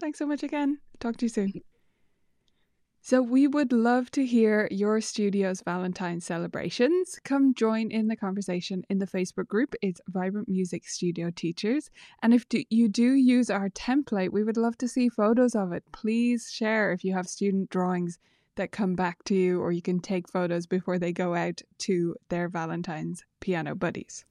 Thanks 0.00 0.18
so 0.18 0.26
much 0.26 0.42
again. 0.42 0.78
Talk 0.98 1.16
to 1.18 1.26
you 1.26 1.28
soon. 1.28 1.52
So, 3.00 3.22
we 3.22 3.46
would 3.46 3.72
love 3.72 4.10
to 4.12 4.26
hear 4.26 4.66
your 4.72 5.00
studio's 5.00 5.60
Valentine's 5.60 6.24
celebrations. 6.24 7.20
Come 7.22 7.54
join 7.54 7.92
in 7.92 8.08
the 8.08 8.16
conversation 8.16 8.82
in 8.90 8.98
the 8.98 9.06
Facebook 9.06 9.46
group. 9.46 9.76
It's 9.80 10.00
Vibrant 10.08 10.48
Music 10.48 10.88
Studio 10.88 11.30
Teachers. 11.30 11.88
And 12.20 12.34
if 12.34 12.48
do, 12.48 12.64
you 12.68 12.88
do 12.88 13.12
use 13.12 13.48
our 13.48 13.68
template, 13.68 14.32
we 14.32 14.42
would 14.42 14.56
love 14.56 14.76
to 14.78 14.88
see 14.88 15.08
photos 15.08 15.54
of 15.54 15.70
it. 15.70 15.84
Please 15.92 16.50
share 16.52 16.90
if 16.90 17.04
you 17.04 17.14
have 17.14 17.28
student 17.28 17.70
drawings 17.70 18.18
that 18.56 18.72
come 18.72 18.94
back 18.94 19.22
to 19.24 19.34
you, 19.34 19.60
or 19.60 19.72
you 19.72 19.82
can 19.82 20.00
take 20.00 20.28
photos 20.28 20.66
before 20.66 20.98
they 20.98 21.12
go 21.12 21.34
out 21.34 21.62
to 21.78 22.16
their 22.28 22.48
Valentine's 22.48 23.24
piano 23.40 23.74
buddies. 23.74 24.24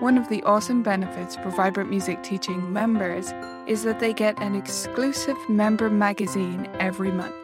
One 0.00 0.16
of 0.16 0.28
the 0.28 0.42
awesome 0.44 0.82
benefits 0.82 1.36
for 1.36 1.50
Vibrant 1.50 1.90
Music 1.90 2.22
Teaching 2.22 2.72
members 2.72 3.32
is 3.68 3.82
that 3.84 4.00
they 4.00 4.12
get 4.12 4.40
an 4.42 4.54
exclusive 4.54 5.36
member 5.48 5.90
magazine 5.90 6.66
every 6.80 7.12
month. 7.12 7.34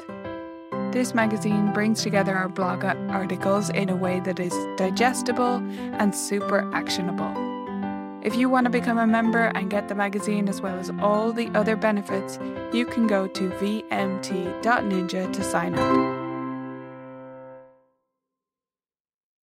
This 0.93 1.15
magazine 1.15 1.73
brings 1.75 2.03
together 2.03 2.35
our 2.35 2.49
blog 2.49 2.83
articles 2.83 3.69
in 3.69 3.91
a 3.91 3.97
way 3.97 4.21
that 4.21 4.41
is 4.41 4.55
digestible 4.79 5.57
and 5.99 6.15
super 6.15 6.69
actionable. 6.75 7.46
If 8.27 8.35
you 8.35 8.49
want 8.49 8.65
to 8.65 8.71
become 8.71 8.99
a 8.99 9.07
member 9.07 9.53
and 9.55 9.71
get 9.71 9.87
the 9.87 9.95
magazine 9.95 10.49
as 10.49 10.61
well 10.61 10.77
as 10.81 10.91
all 10.99 11.33
the 11.33 11.49
other 11.55 11.77
benefits, 11.77 12.41
you 12.73 12.85
can 12.85 13.07
go 13.07 13.29
to 13.29 13.51
vmt.ninja 13.51 15.33
to 15.33 15.45
sign 15.45 15.77
up. 15.77 16.16